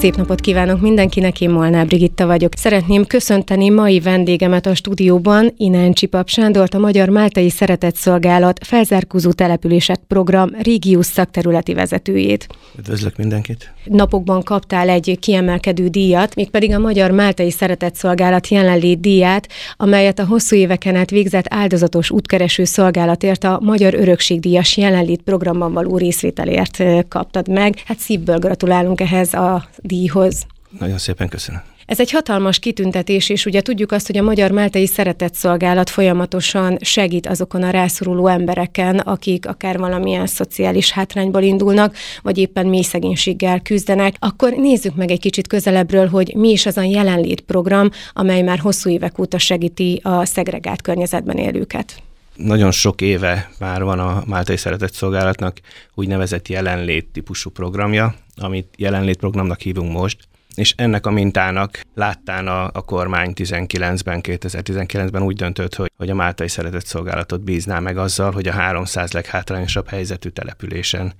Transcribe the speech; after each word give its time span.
Szép 0.00 0.16
napot 0.16 0.40
kívánok 0.40 0.80
mindenkinek, 0.80 1.40
én 1.40 1.50
Molnár 1.50 1.86
Brigitta 1.86 2.26
vagyok. 2.26 2.52
Szeretném 2.56 3.06
köszönteni 3.06 3.68
mai 3.68 4.00
vendégemet 4.00 4.66
a 4.66 4.74
stúdióban, 4.74 5.54
Inán 5.56 5.92
Csipap 5.92 6.28
Sándort, 6.28 6.74
a 6.74 6.78
Magyar 6.78 7.08
Máltai 7.08 7.50
Szeretetszolgálat 7.50 8.66
felzárkózó 8.66 9.32
települések 9.32 10.00
program 10.08 10.50
régiós 10.62 11.06
szakterületi 11.06 11.74
vezetőjét. 11.74 12.46
Üdvözlök 12.78 13.16
mindenkit! 13.16 13.72
Napokban 13.84 14.42
kaptál 14.42 14.88
egy 14.88 15.16
kiemelkedő 15.20 15.88
díjat, 15.88 16.34
mégpedig 16.34 16.74
a 16.74 16.78
Magyar 16.78 17.10
Máltai 17.10 17.50
Szeretetszolgálat 17.50 18.48
jelenlét 18.48 19.00
díját, 19.00 19.48
amelyet 19.76 20.18
a 20.18 20.26
hosszú 20.26 20.56
éveken 20.56 20.96
át 20.96 21.10
végzett 21.10 21.46
áldozatos 21.48 22.10
útkereső 22.10 22.64
szolgálatért 22.64 23.44
a 23.44 23.58
Magyar 23.62 23.94
Örökségdíjas 23.94 24.76
jelenlét 24.76 25.22
programban 25.22 25.72
való 25.72 25.96
részvételért 25.96 26.82
kaptad 27.08 27.48
meg. 27.48 27.82
Hát 27.84 27.98
szívből 27.98 28.38
gratulálunk 28.38 29.00
ehhez 29.00 29.34
a 29.34 29.68
díjhoz. 29.90 30.46
Nagyon 30.78 30.98
szépen 30.98 31.28
köszönöm. 31.28 31.60
Ez 31.86 32.00
egy 32.00 32.10
hatalmas 32.10 32.58
kitüntetés, 32.58 33.28
és 33.28 33.46
ugye 33.46 33.60
tudjuk 33.60 33.92
azt, 33.92 34.06
hogy 34.06 34.16
a 34.16 34.22
Magyar 34.22 34.50
Máltai 34.50 34.86
Szeretetszolgálat 34.86 35.90
folyamatosan 35.90 36.78
segít 36.80 37.26
azokon 37.26 37.62
a 37.62 37.70
rászoruló 37.70 38.26
embereken, 38.26 38.98
akik 38.98 39.48
akár 39.48 39.78
valamilyen 39.78 40.26
szociális 40.26 40.90
hátrányból 40.90 41.42
indulnak, 41.42 41.96
vagy 42.22 42.38
éppen 42.38 42.66
mély 42.66 42.82
szegénységgel 42.82 43.60
küzdenek. 43.60 44.14
Akkor 44.18 44.52
nézzük 44.52 44.94
meg 44.94 45.10
egy 45.10 45.20
kicsit 45.20 45.46
közelebbről, 45.46 46.08
hogy 46.08 46.34
mi 46.36 46.50
is 46.50 46.66
az 46.66 46.76
a 46.76 46.82
jelenlét 46.82 47.40
program, 47.40 47.90
amely 48.12 48.42
már 48.42 48.58
hosszú 48.58 48.90
évek 48.90 49.18
óta 49.18 49.38
segíti 49.38 50.00
a 50.02 50.24
szegregált 50.24 50.82
környezetben 50.82 51.36
élőket 51.36 52.02
nagyon 52.42 52.70
sok 52.70 53.00
éve 53.00 53.50
már 53.58 53.82
van 53.82 53.98
a 53.98 54.22
Máltai 54.26 54.56
Szeretett 54.56 54.92
Szolgálatnak 54.92 55.60
úgynevezett 55.94 56.48
jelenlét 56.48 57.08
típusú 57.12 57.50
programja, 57.50 58.14
amit 58.36 58.74
jelenlét 58.76 59.16
programnak 59.16 59.60
hívunk 59.60 59.92
most, 59.92 60.28
és 60.54 60.74
ennek 60.76 61.06
a 61.06 61.10
mintának 61.10 61.80
láttán 61.94 62.46
a, 62.48 62.64
a 62.72 62.82
kormány 62.84 63.32
19-ben, 63.34 64.20
2019-ben 64.22 65.22
úgy 65.22 65.36
döntött, 65.36 65.74
hogy, 65.74 65.92
hogy 65.96 66.10
a 66.10 66.14
Máltai 66.14 66.48
Szeretett 66.48 66.86
Szolgálatot 66.86 67.40
bízná 67.40 67.78
meg 67.78 67.98
azzal, 67.98 68.32
hogy 68.32 68.48
a 68.48 68.52
300 68.52 69.12
leghátrányosabb 69.12 69.88
helyzetű 69.88 70.28
településen 70.28 71.12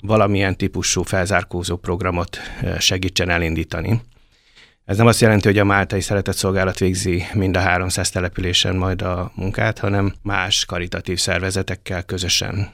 valamilyen 0.00 0.56
típusú 0.56 1.02
felzárkózó 1.02 1.76
programot 1.76 2.38
segítsen 2.78 3.30
elindítani. 3.30 4.00
Ez 4.86 4.96
nem 4.96 5.06
azt 5.06 5.20
jelenti, 5.20 5.46
hogy 5.46 5.58
a 5.58 5.64
Máltai 5.64 6.00
Szeretett 6.00 6.36
Szolgálat 6.36 6.78
végzi 6.78 7.24
mind 7.34 7.56
a 7.56 7.60
300 7.60 8.10
településen 8.10 8.76
majd 8.76 9.02
a 9.02 9.32
munkát, 9.34 9.78
hanem 9.78 10.14
más 10.22 10.64
karitatív 10.64 11.18
szervezetekkel 11.18 12.02
közösen, 12.02 12.72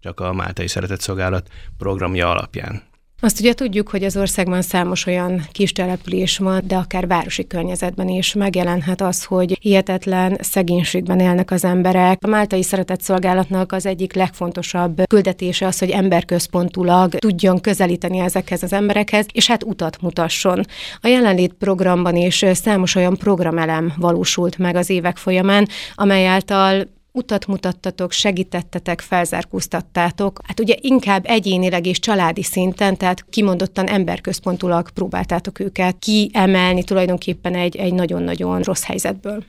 csak 0.00 0.20
a 0.20 0.32
Máltai 0.32 0.68
Szeretett 0.68 1.00
Szolgálat 1.00 1.48
programja 1.78 2.30
alapján. 2.30 2.82
Azt 3.24 3.40
ugye 3.40 3.52
tudjuk, 3.52 3.88
hogy 3.88 4.04
az 4.04 4.16
országban 4.16 4.62
számos 4.62 5.06
olyan 5.06 5.46
kis 5.52 5.72
település 5.72 6.38
van, 6.38 6.62
de 6.66 6.76
akár 6.76 7.06
városi 7.06 7.46
környezetben 7.46 8.08
is 8.08 8.34
megjelenhet 8.34 9.00
az, 9.00 9.24
hogy 9.24 9.58
hihetetlen 9.60 10.38
szegénységben 10.40 11.20
élnek 11.20 11.50
az 11.50 11.64
emberek. 11.64 12.18
A 12.24 12.28
Máltai 12.28 12.62
Szeretett 12.62 13.00
Szolgálatnak 13.00 13.72
az 13.72 13.86
egyik 13.86 14.12
legfontosabb 14.14 15.02
küldetése 15.06 15.66
az, 15.66 15.78
hogy 15.78 15.90
emberközpontulag 15.90 17.14
tudjon 17.14 17.60
közelíteni 17.60 18.18
ezekhez 18.18 18.62
az 18.62 18.72
emberekhez, 18.72 19.26
és 19.32 19.46
hát 19.46 19.64
utat 19.64 20.00
mutasson. 20.00 20.64
A 21.00 21.06
jelenlét 21.06 21.52
programban 21.52 22.16
is 22.16 22.44
számos 22.52 22.94
olyan 22.94 23.16
programelem 23.16 23.92
valósult 23.96 24.58
meg 24.58 24.76
az 24.76 24.90
évek 24.90 25.16
folyamán, 25.16 25.68
amely 25.94 26.26
által 26.26 26.86
utat 27.12 27.46
mutattatok, 27.46 28.12
segítettetek, 28.12 29.00
felzárkóztattátok. 29.00 30.40
Hát 30.46 30.60
ugye 30.60 30.74
inkább 30.80 31.24
egyénileg 31.26 31.86
és 31.86 31.98
családi 31.98 32.42
szinten, 32.42 32.96
tehát 32.96 33.24
kimondottan 33.30 33.86
emberközpontulag 33.88 34.90
próbáltátok 34.90 35.60
őket 35.60 35.96
kiemelni 35.98 36.84
tulajdonképpen 36.84 37.54
egy, 37.54 37.76
egy 37.76 37.94
nagyon-nagyon 37.94 38.60
rossz 38.60 38.84
helyzetből. 38.84 39.44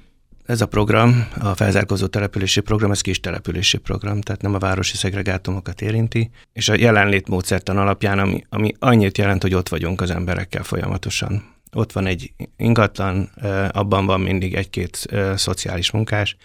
Ez 0.46 0.62
a 0.62 0.66
program, 0.66 1.28
a 1.40 1.56
felzárkózó 1.56 2.06
települési 2.06 2.60
program, 2.60 2.92
ez 2.92 3.02
kis 3.02 3.20
települési 3.20 3.78
program, 3.78 4.22
tehát 4.22 4.42
nem 4.42 4.54
a 4.54 4.58
városi 4.58 4.98
szegregátumokat 4.98 5.82
érinti, 5.82 6.30
és 6.54 6.70
a 6.70 6.76
jelenlét 6.78 7.28
módszertan 7.28 7.78
alapján, 7.78 8.20
ami, 8.20 8.44
ami 8.50 8.74
annyit 8.80 9.18
jelent, 9.18 9.42
hogy 9.42 9.54
ott 9.54 9.70
vagyunk 9.70 10.02
az 10.02 10.12
emberekkel 10.12 10.64
folyamatosan 10.64 11.53
ott 11.74 11.92
van 11.92 12.06
egy 12.06 12.34
ingatlan, 12.58 13.30
abban 13.72 14.06
van 14.06 14.22
mindig 14.22 14.54
egy-két 14.54 15.08
szociális 15.36 15.92
munkás, 15.92 16.36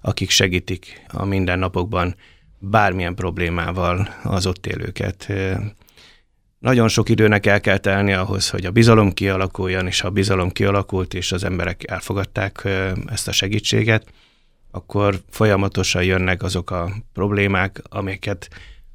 akik 0.00 0.30
segítik 0.30 1.02
a 1.08 1.24
mindennapokban 1.24 2.14
bármilyen 2.58 3.14
problémával 3.14 4.08
az 4.22 4.46
ott 4.46 4.66
élőket. 4.66 5.32
Nagyon 6.58 6.88
sok 6.88 7.08
időnek 7.08 7.46
el 7.46 7.60
kell 7.60 7.78
telni 7.78 8.12
ahhoz, 8.12 8.50
hogy 8.50 8.64
a 8.64 8.70
bizalom 8.70 9.12
kialakuljon, 9.12 9.86
és 9.86 10.00
ha 10.00 10.08
a 10.08 10.10
bizalom 10.10 10.50
kialakult, 10.50 11.14
és 11.14 11.32
az 11.32 11.44
emberek 11.44 11.90
elfogadták 11.90 12.68
ezt 13.06 13.28
a 13.28 13.32
segítséget, 13.32 14.06
akkor 14.70 15.20
folyamatosan 15.30 16.04
jönnek 16.04 16.42
azok 16.42 16.70
a 16.70 16.92
problémák, 17.12 17.82
amiket 17.88 18.48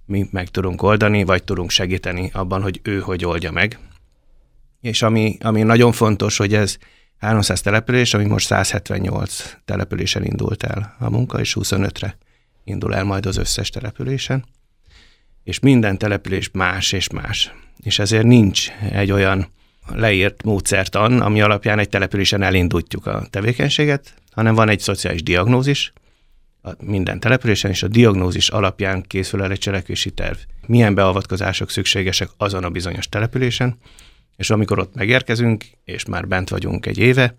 mi 0.05 0.27
meg 0.31 0.47
tudunk 0.47 0.81
oldani, 0.81 1.23
vagy 1.23 1.43
tudunk 1.43 1.69
segíteni 1.69 2.29
abban, 2.33 2.61
hogy 2.61 2.79
ő 2.83 2.99
hogy 2.99 3.25
oldja 3.25 3.51
meg 3.51 3.79
és 4.81 5.01
ami, 5.01 5.37
ami 5.41 5.61
nagyon 5.61 5.91
fontos, 5.91 6.37
hogy 6.37 6.53
ez 6.53 6.77
300 7.17 7.61
település, 7.61 8.13
ami 8.13 8.25
most 8.25 8.45
178 8.45 9.55
településen 9.65 10.23
indult 10.23 10.63
el 10.63 10.95
a 10.99 11.09
munka, 11.09 11.39
és 11.39 11.57
25-re 11.59 12.17
indul 12.63 12.95
el 12.95 13.03
majd 13.03 13.25
az 13.25 13.37
összes 13.37 13.69
településen. 13.69 14.45
És 15.43 15.59
minden 15.59 15.97
település 15.97 16.49
más 16.53 16.91
és 16.91 17.09
más. 17.09 17.53
És 17.83 17.99
ezért 17.99 18.25
nincs 18.25 18.69
egy 18.91 19.11
olyan 19.11 19.47
leírt 19.87 20.43
módszertan, 20.43 21.21
ami 21.21 21.41
alapján 21.41 21.79
egy 21.79 21.89
településen 21.89 22.41
elindítjuk 22.41 23.05
a 23.05 23.25
tevékenységet, 23.29 24.13
hanem 24.31 24.55
van 24.55 24.69
egy 24.69 24.79
szociális 24.79 25.23
diagnózis, 25.23 25.93
a 26.63 26.69
minden 26.79 27.19
településen, 27.19 27.71
és 27.71 27.83
a 27.83 27.87
diagnózis 27.87 28.49
alapján 28.49 29.01
készül 29.01 29.43
el 29.43 29.51
egy 29.51 29.59
cselekvési 29.59 30.11
terv. 30.11 30.37
Milyen 30.67 30.93
beavatkozások 30.93 31.69
szükségesek 31.69 32.29
azon 32.37 32.63
a 32.63 32.69
bizonyos 32.69 33.09
településen, 33.09 33.77
és 34.41 34.49
amikor 34.49 34.79
ott 34.79 34.95
megérkezünk, 34.95 35.65
és 35.83 36.05
már 36.05 36.27
bent 36.27 36.49
vagyunk 36.49 36.85
egy 36.85 36.97
éve, 36.97 37.35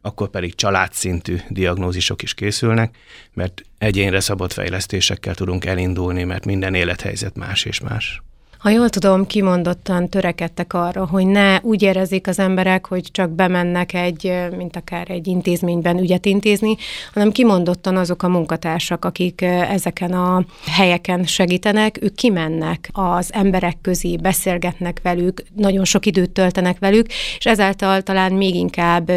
akkor 0.00 0.28
pedig 0.28 0.54
családszintű 0.54 1.36
diagnózisok 1.48 2.22
is 2.22 2.34
készülnek, 2.34 2.96
mert 3.32 3.62
egyénre 3.78 4.20
szabott 4.20 4.52
fejlesztésekkel 4.52 5.34
tudunk 5.34 5.64
elindulni, 5.64 6.24
mert 6.24 6.44
minden 6.44 6.74
élethelyzet 6.74 7.36
más 7.36 7.64
és 7.64 7.80
más. 7.80 8.22
Ha 8.62 8.70
jól 8.70 8.88
tudom, 8.88 9.26
kimondottan 9.26 10.08
törekedtek 10.08 10.72
arra, 10.72 11.06
hogy 11.06 11.26
ne 11.26 11.58
úgy 11.62 11.82
érezzék 11.82 12.26
az 12.26 12.38
emberek, 12.38 12.86
hogy 12.86 13.08
csak 13.10 13.30
bemennek 13.30 13.94
egy, 13.94 14.32
mint 14.56 14.76
akár 14.76 15.10
egy 15.10 15.26
intézményben 15.26 15.98
ügyet 15.98 16.26
intézni, 16.26 16.76
hanem 17.12 17.32
kimondottan 17.32 17.96
azok 17.96 18.22
a 18.22 18.28
munkatársak, 18.28 19.04
akik 19.04 19.42
ezeken 19.42 20.12
a 20.12 20.44
helyeken 20.66 21.24
segítenek, 21.24 21.98
ők 22.02 22.14
kimennek 22.14 22.88
az 22.92 23.32
emberek 23.32 23.76
közé, 23.80 24.16
beszélgetnek 24.16 25.00
velük, 25.02 25.42
nagyon 25.56 25.84
sok 25.84 26.06
időt 26.06 26.30
töltenek 26.30 26.78
velük, 26.78 27.06
és 27.38 27.46
ezáltal 27.46 28.02
talán 28.02 28.32
még 28.32 28.54
inkább 28.54 29.10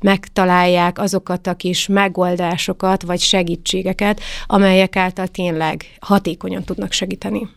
megtalálják 0.00 0.98
azokat 0.98 1.46
a 1.46 1.54
kis 1.54 1.86
megoldásokat, 1.86 3.02
vagy 3.02 3.20
segítségeket, 3.20 4.20
amelyek 4.46 4.96
által 4.96 5.26
tényleg 5.26 5.84
hatékonyan 6.00 6.64
tudnak 6.64 6.92
segíteni. 6.92 7.48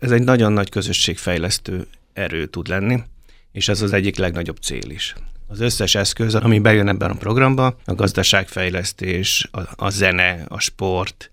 Ez 0.00 0.10
egy 0.10 0.22
nagyon 0.22 0.52
nagy 0.52 0.68
közösségfejlesztő 0.68 1.86
erő 2.12 2.46
tud 2.46 2.68
lenni, 2.68 3.02
és 3.52 3.68
ez 3.68 3.82
az 3.82 3.92
egyik 3.92 4.16
legnagyobb 4.16 4.56
cél 4.56 4.90
is. 4.90 5.14
Az 5.46 5.60
összes 5.60 5.94
eszköz, 5.94 6.34
ami 6.34 6.58
bejön 6.58 6.88
ebben 6.88 7.10
a 7.10 7.14
programba, 7.14 7.76
a 7.84 7.94
gazdaságfejlesztés, 7.94 9.48
a, 9.50 9.60
a 9.76 9.90
zene, 9.90 10.44
a 10.48 10.58
sport, 10.60 11.30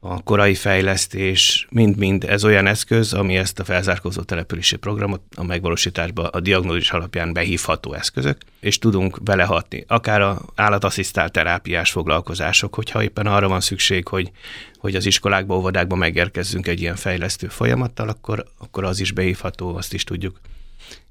a 0.00 0.22
korai 0.22 0.54
fejlesztés, 0.54 1.66
mind-mind 1.70 2.24
ez 2.24 2.44
olyan 2.44 2.66
eszköz, 2.66 3.12
ami 3.12 3.36
ezt 3.36 3.58
a 3.58 3.64
felzárkózó 3.64 4.22
települési 4.22 4.76
programot 4.76 5.20
a 5.36 5.44
megvalósításba 5.44 6.28
a 6.28 6.40
diagnózis 6.40 6.90
alapján 6.90 7.32
behívható 7.32 7.92
eszközök, 7.94 8.36
és 8.60 8.78
tudunk 8.78 9.18
vele 9.24 9.44
hatni. 9.44 9.84
Akár 9.88 10.20
a 10.20 10.40
állatasszisztált 10.54 11.32
terápiás 11.32 11.90
foglalkozások, 11.90 12.74
hogyha 12.74 13.02
éppen 13.02 13.26
arra 13.26 13.48
van 13.48 13.60
szükség, 13.60 14.08
hogy, 14.08 14.30
hogy 14.78 14.94
az 14.94 15.06
iskolákba, 15.06 15.56
óvodákba 15.56 15.96
megérkezzünk 15.96 16.66
egy 16.66 16.80
ilyen 16.80 16.96
fejlesztő 16.96 17.48
folyamattal, 17.48 18.08
akkor, 18.08 18.44
akkor 18.58 18.84
az 18.84 19.00
is 19.00 19.12
behívható, 19.12 19.76
azt 19.76 19.94
is 19.94 20.04
tudjuk. 20.04 20.40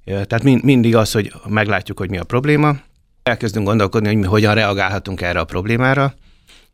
Tehát 0.05 0.43
mind, 0.43 0.63
mindig 0.63 0.95
az, 0.95 1.11
hogy 1.11 1.31
meglátjuk, 1.47 1.99
hogy 1.99 2.09
mi 2.09 2.17
a 2.17 2.23
probléma, 2.23 2.75
elkezdünk 3.23 3.65
gondolkodni, 3.65 4.07
hogy 4.07 4.17
mi 4.17 4.25
hogyan 4.25 4.53
reagálhatunk 4.53 5.21
erre 5.21 5.39
a 5.39 5.45
problémára, 5.45 6.13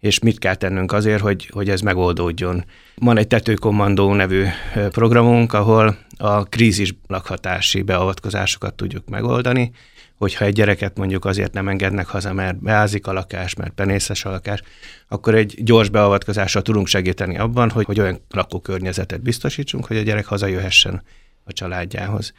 és 0.04 0.20
mit 0.20 0.40
kell 0.40 0.56
tennünk 0.56 0.92
azért, 0.92 1.22
hogy, 1.22 1.50
hogy 1.52 1.70
ez 1.70 1.82
megoldódjon. 1.82 2.66
Van 2.96 3.18
egy 3.18 3.28
tetőkommandó 3.28 4.14
nevű 4.14 4.46
programunk, 4.90 5.54
ahol 5.54 5.98
a 6.18 6.44
krízis 6.44 6.96
lakhatási 7.08 7.82
beavatkozásokat 7.82 8.74
tudjuk 8.74 9.10
megoldani, 9.10 9.72
hogyha 10.18 10.46
egy 10.46 10.54
gyereket 10.54 10.98
mondjuk 10.98 11.26
azért 11.26 11.54
nem 11.54 11.68
engednek 11.68 12.08
haza, 12.08 12.34
mert 12.34 12.62
beázik 12.62 13.08
a 13.08 13.14
lakás, 13.14 13.56
mert 13.56 13.72
penészes 13.72 14.26
a 14.26 14.30
lakás, 14.30 14.62
akkor 15.08 15.36
egy 15.36 15.64
gyors 15.64 15.90
beavatkozással 15.90 16.62
tudunk 16.62 16.88
segíteni 16.88 17.38
abban, 17.38 17.70
hogy, 17.70 17.86
hogy 17.86 18.00
olyan 18.00 18.20
lakókörnyezetet 18.30 19.22
biztosítsunk, 19.22 19.86
hogy 19.86 19.98
a 19.98 20.02
gyerek 20.02 20.26
hazajöhessen 20.26 21.02
a 21.44 21.54
családjához. 21.54 22.34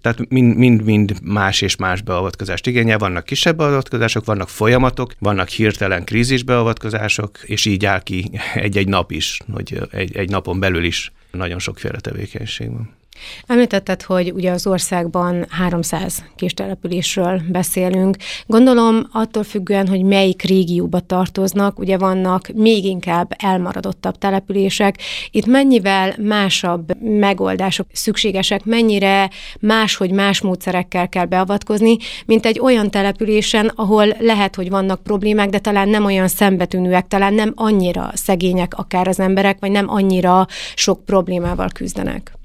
Tehát 0.00 0.28
mind-mind 0.28 1.14
más 1.22 1.60
és 1.60 1.76
más 1.76 2.02
beavatkozást 2.02 2.66
igényel. 2.66 2.98
Vannak 2.98 3.24
kisebb 3.24 3.56
beavatkozások, 3.56 4.24
vannak 4.24 4.48
folyamatok, 4.48 5.14
vannak 5.18 5.48
hirtelen 5.48 6.04
krízis 6.04 6.42
beavatkozások, 6.42 7.38
és 7.42 7.64
így 7.64 7.86
áll 7.86 8.02
ki 8.02 8.30
egy-egy 8.54 8.88
nap 8.88 9.10
is, 9.10 9.40
hogy 9.52 9.80
egy, 9.90 10.16
egy 10.16 10.30
napon 10.30 10.60
belül 10.60 10.84
is 10.84 11.12
nagyon 11.30 11.58
sokféle 11.58 12.00
tevékenység 12.00 12.70
van. 12.70 12.99
Említetted, 13.46 14.02
hogy 14.02 14.32
ugye 14.32 14.50
az 14.50 14.66
országban 14.66 15.46
300 15.48 16.24
kis 16.36 16.54
településről 16.54 17.40
beszélünk. 17.48 18.16
Gondolom 18.46 19.06
attól 19.12 19.42
függően, 19.42 19.88
hogy 19.88 20.02
melyik 20.02 20.42
régióba 20.42 21.00
tartoznak, 21.00 21.78
ugye 21.78 21.98
vannak 21.98 22.48
még 22.54 22.84
inkább 22.84 23.34
elmaradottabb 23.38 24.18
települések. 24.18 24.98
Itt 25.30 25.46
mennyivel 25.46 26.14
másabb 26.18 27.00
megoldások 27.02 27.86
szükségesek, 27.92 28.64
mennyire 28.64 29.30
máshogy 29.60 30.10
más 30.10 30.40
módszerekkel 30.40 31.08
kell 31.08 31.24
beavatkozni, 31.24 31.96
mint 32.26 32.46
egy 32.46 32.60
olyan 32.60 32.90
településen, 32.90 33.72
ahol 33.74 34.06
lehet, 34.18 34.54
hogy 34.54 34.70
vannak 34.70 35.02
problémák, 35.02 35.48
de 35.48 35.58
talán 35.58 35.88
nem 35.88 36.04
olyan 36.04 36.28
szembetűnőek, 36.28 37.08
talán 37.08 37.34
nem 37.34 37.52
annyira 37.56 38.10
szegények 38.14 38.78
akár 38.78 39.08
az 39.08 39.20
emberek, 39.20 39.56
vagy 39.60 39.70
nem 39.70 39.90
annyira 39.90 40.46
sok 40.74 41.04
problémával 41.04 41.68
küzdenek. 41.74 42.39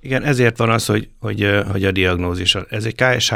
Igen, 0.00 0.22
ezért 0.22 0.58
van 0.58 0.70
az, 0.70 0.86
hogy, 0.86 1.08
hogy, 1.18 1.60
hogy 1.70 1.84
a 1.84 1.90
diagnózis. 1.90 2.54
Ez 2.68 2.84
egy 2.84 2.94
KSH 2.94 3.34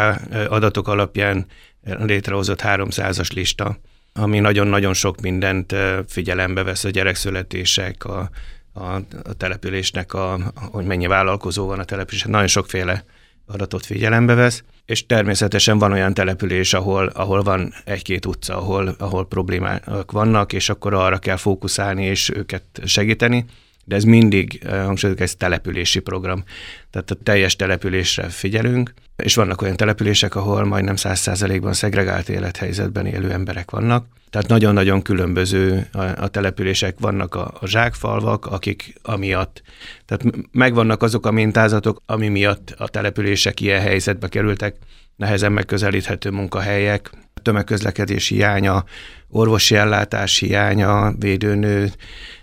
adatok 0.48 0.88
alapján 0.88 1.46
létrehozott 1.82 2.60
300-as 2.62 3.32
lista, 3.34 3.78
ami 4.12 4.38
nagyon-nagyon 4.38 4.94
sok 4.94 5.20
mindent 5.20 5.74
figyelembe 6.08 6.62
vesz 6.62 6.84
a 6.84 6.90
gyerekszületések, 6.90 8.04
a, 8.04 8.30
a, 8.72 8.94
a 9.24 9.32
településnek, 9.36 10.14
a, 10.14 10.52
hogy 10.54 10.84
mennyi 10.84 11.06
vállalkozó 11.06 11.66
van 11.66 11.78
a 11.78 11.84
településen, 11.84 12.30
nagyon 12.30 12.46
sokféle 12.46 13.04
adatot 13.46 13.86
figyelembe 13.86 14.34
vesz, 14.34 14.64
és 14.84 15.06
természetesen 15.06 15.78
van 15.78 15.92
olyan 15.92 16.14
település, 16.14 16.74
ahol, 16.74 17.06
ahol 17.06 17.42
van 17.42 17.72
egy-két 17.84 18.26
utca, 18.26 18.56
ahol, 18.56 18.94
ahol 18.98 19.26
problémák 19.26 20.10
vannak, 20.10 20.52
és 20.52 20.68
akkor 20.68 20.94
arra 20.94 21.18
kell 21.18 21.36
fókuszálni 21.36 22.04
és 22.04 22.30
őket 22.34 22.64
segíteni 22.84 23.44
de 23.84 23.96
ez 23.96 24.04
mindig, 24.04 24.60
eh, 24.62 24.84
hangsúlyozok, 24.84 25.22
ez 25.22 25.34
települési 25.34 25.98
program. 25.98 26.44
Tehát 26.90 27.10
a 27.10 27.14
teljes 27.14 27.56
településre 27.56 28.28
figyelünk, 28.28 28.92
és 29.16 29.34
vannak 29.34 29.62
olyan 29.62 29.76
települések, 29.76 30.34
ahol 30.34 30.64
majdnem 30.64 30.96
száz 30.96 31.18
százalékban 31.18 31.72
szegregált 31.72 32.28
élethelyzetben 32.28 33.06
élő 33.06 33.30
emberek 33.30 33.70
vannak. 33.70 34.06
Tehát 34.30 34.48
nagyon-nagyon 34.48 35.02
különböző 35.02 35.88
a, 35.92 36.02
a 36.02 36.28
települések, 36.28 36.98
vannak 36.98 37.34
a, 37.34 37.54
a 37.60 37.66
zsákfalvak, 37.66 38.46
akik 38.46 38.94
amiatt, 39.02 39.62
tehát 40.04 40.24
megvannak 40.52 41.02
azok 41.02 41.26
a 41.26 41.30
mintázatok, 41.30 42.02
ami 42.06 42.28
miatt 42.28 42.74
a 42.78 42.88
települések 42.88 43.60
ilyen 43.60 43.80
helyzetbe 43.80 44.28
kerültek, 44.28 44.76
nehezen 45.16 45.52
megközelíthető 45.52 46.30
munkahelyek, 46.30 47.10
tömegközlekedés 47.44 48.28
hiánya, 48.28 48.84
orvosi 49.28 49.74
ellátás 49.74 50.38
hiánya, 50.38 51.14
védőnő, 51.18 51.90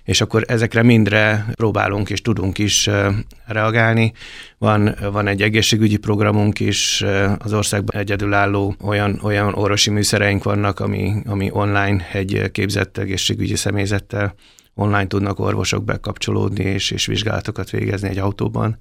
és 0.03 0.21
akkor 0.21 0.44
ezekre 0.48 0.83
mindre 0.83 1.45
próbálunk 1.56 2.09
és 2.09 2.21
tudunk 2.21 2.57
is 2.57 2.89
reagálni. 3.45 4.13
Van, 4.57 4.95
van 5.12 5.27
egy 5.27 5.42
egészségügyi 5.42 5.98
programunk 5.98 6.59
is, 6.59 7.03
az 7.38 7.53
országban 7.53 8.00
egyedülálló 8.00 8.75
olyan, 8.81 9.19
olyan 9.24 9.53
orvosi 9.53 9.89
műszereink 9.89 10.44
vannak, 10.44 10.80
ami, 10.80 11.13
ami 11.25 11.50
online 11.51 12.07
egy 12.12 12.51
képzett 12.51 12.98
egészségügyi 12.98 13.56
személyzettel 13.56 14.36
online 14.75 15.07
tudnak 15.07 15.39
orvosok 15.39 15.83
bekapcsolódni 15.83 16.63
és, 16.63 16.92
és 16.92 17.06
vizsgálatokat 17.06 17.69
végezni 17.69 18.09
egy 18.09 18.18
autóban. 18.18 18.77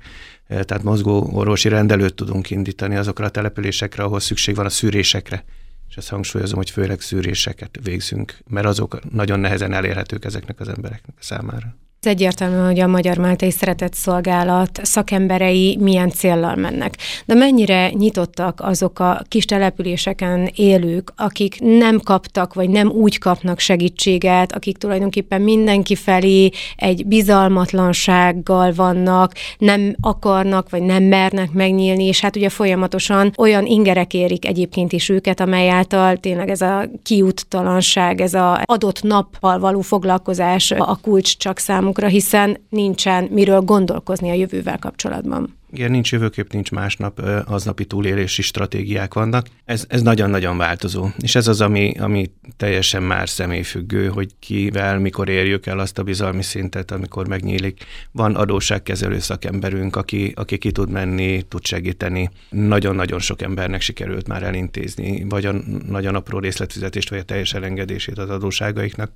Tehát 0.48 0.82
mozgó 0.82 1.30
orvosi 1.32 1.68
rendelőt 1.68 2.14
tudunk 2.14 2.50
indítani 2.50 2.96
azokra 2.96 3.24
a 3.24 3.30
településekre, 3.30 4.02
ahol 4.02 4.20
szükség 4.20 4.54
van 4.54 4.66
a 4.66 4.68
szűrésekre 4.68 5.44
és 5.90 5.96
ezt 5.96 6.08
hangsúlyozom, 6.08 6.56
hogy 6.56 6.70
főleg 6.70 7.00
szűréseket 7.00 7.78
végzünk, 7.82 8.38
mert 8.48 8.66
azok 8.66 9.10
nagyon 9.10 9.40
nehezen 9.40 9.72
elérhetők 9.72 10.24
ezeknek 10.24 10.60
az 10.60 10.68
embereknek 10.68 11.16
számára. 11.18 11.76
Ez 12.02 12.10
egyértelmű, 12.10 12.66
hogy 12.66 12.80
a 12.80 12.86
Magyar 12.86 13.16
Máltai 13.16 13.50
Szeretett 13.50 13.94
Szolgálat 13.94 14.80
szakemberei 14.82 15.76
milyen 15.80 16.10
céllal 16.10 16.54
mennek. 16.54 16.96
De 17.26 17.34
mennyire 17.34 17.90
nyitottak 17.90 18.60
azok 18.62 18.98
a 18.98 19.22
kis 19.28 19.44
településeken 19.44 20.50
élők, 20.54 21.12
akik 21.16 21.56
nem 21.60 22.00
kaptak, 22.00 22.54
vagy 22.54 22.68
nem 22.68 22.88
úgy 22.88 23.18
kapnak 23.18 23.58
segítséget, 23.58 24.52
akik 24.52 24.76
tulajdonképpen 24.76 25.42
mindenki 25.42 25.94
felé 25.94 26.50
egy 26.76 27.06
bizalmatlansággal 27.06 28.72
vannak, 28.72 29.32
nem 29.58 29.94
akarnak, 30.00 30.70
vagy 30.70 30.82
nem 30.82 31.02
mernek 31.02 31.52
megnyílni, 31.52 32.04
és 32.04 32.20
hát 32.20 32.36
ugye 32.36 32.48
folyamatosan 32.48 33.32
olyan 33.38 33.66
ingerek 33.66 34.14
érik 34.14 34.46
egyébként 34.46 34.92
is 34.92 35.08
őket, 35.08 35.40
amely 35.40 35.68
által 35.68 36.16
tényleg 36.16 36.50
ez 36.50 36.60
a 36.60 36.84
kiúttalanság, 37.02 38.20
ez 38.20 38.34
a 38.34 38.62
adott 38.64 39.02
nappal 39.02 39.58
való 39.58 39.80
foglalkozás 39.80 40.70
a 40.70 40.98
kulcs 41.02 41.36
csak 41.36 41.58
számú 41.58 41.88
számunkra, 41.90 42.06
hiszen 42.06 42.66
nincsen 42.68 43.24
miről 43.24 43.60
gondolkozni 43.60 44.30
a 44.30 44.34
jövővel 44.34 44.78
kapcsolatban. 44.78 45.58
Igen, 45.72 45.90
nincs 45.90 46.12
jövőkép, 46.12 46.52
nincs 46.52 46.70
másnap, 46.70 47.20
aznapi 47.46 47.84
túlélési 47.84 48.42
stratégiák 48.42 49.14
vannak. 49.14 49.46
Ez, 49.64 49.84
ez 49.88 50.02
nagyon-nagyon 50.02 50.56
változó. 50.56 51.06
És 51.18 51.34
ez 51.34 51.48
az, 51.48 51.60
ami, 51.60 51.94
ami 51.98 52.30
teljesen 52.56 53.02
már 53.02 53.28
személyfüggő, 53.28 54.08
hogy 54.08 54.30
kivel, 54.38 54.98
mikor 54.98 55.28
érjük 55.28 55.66
el 55.66 55.78
azt 55.78 55.98
a 55.98 56.02
bizalmi 56.02 56.42
szintet, 56.42 56.90
amikor 56.90 57.28
megnyílik. 57.28 57.84
Van 58.12 58.34
adósságkezelő 58.34 59.18
szakemberünk, 59.18 59.96
aki, 59.96 60.32
aki 60.36 60.58
ki 60.58 60.72
tud 60.72 60.90
menni, 60.90 61.42
tud 61.42 61.64
segíteni. 61.64 62.30
Nagyon-nagyon 62.50 63.18
sok 63.18 63.42
embernek 63.42 63.80
sikerült 63.80 64.28
már 64.28 64.42
elintézni, 64.42 65.24
vagy 65.28 65.46
a 65.46 65.52
nagyon 65.88 66.14
apró 66.14 66.38
részletfizetést, 66.38 67.10
vagy 67.10 67.18
a 67.18 67.22
teljes 67.22 67.54
elengedését 67.54 68.18
az 68.18 68.30
adóságaiknak 68.30 69.10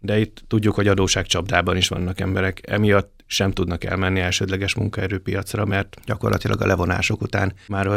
de 0.00 0.18
itt 0.18 0.42
tudjuk, 0.48 0.74
hogy 0.74 0.88
adóságcsapdában 0.88 1.76
is 1.76 1.88
vannak 1.88 2.20
emberek, 2.20 2.60
emiatt 2.66 3.24
sem 3.26 3.50
tudnak 3.50 3.84
elmenni 3.84 4.20
elsődleges 4.20 4.74
munkaerőpiacra, 4.74 5.64
mert 5.64 5.96
gyakorlatilag 6.04 6.62
a 6.62 6.66
levonások 6.66 7.22
után 7.22 7.52
már 7.68 7.88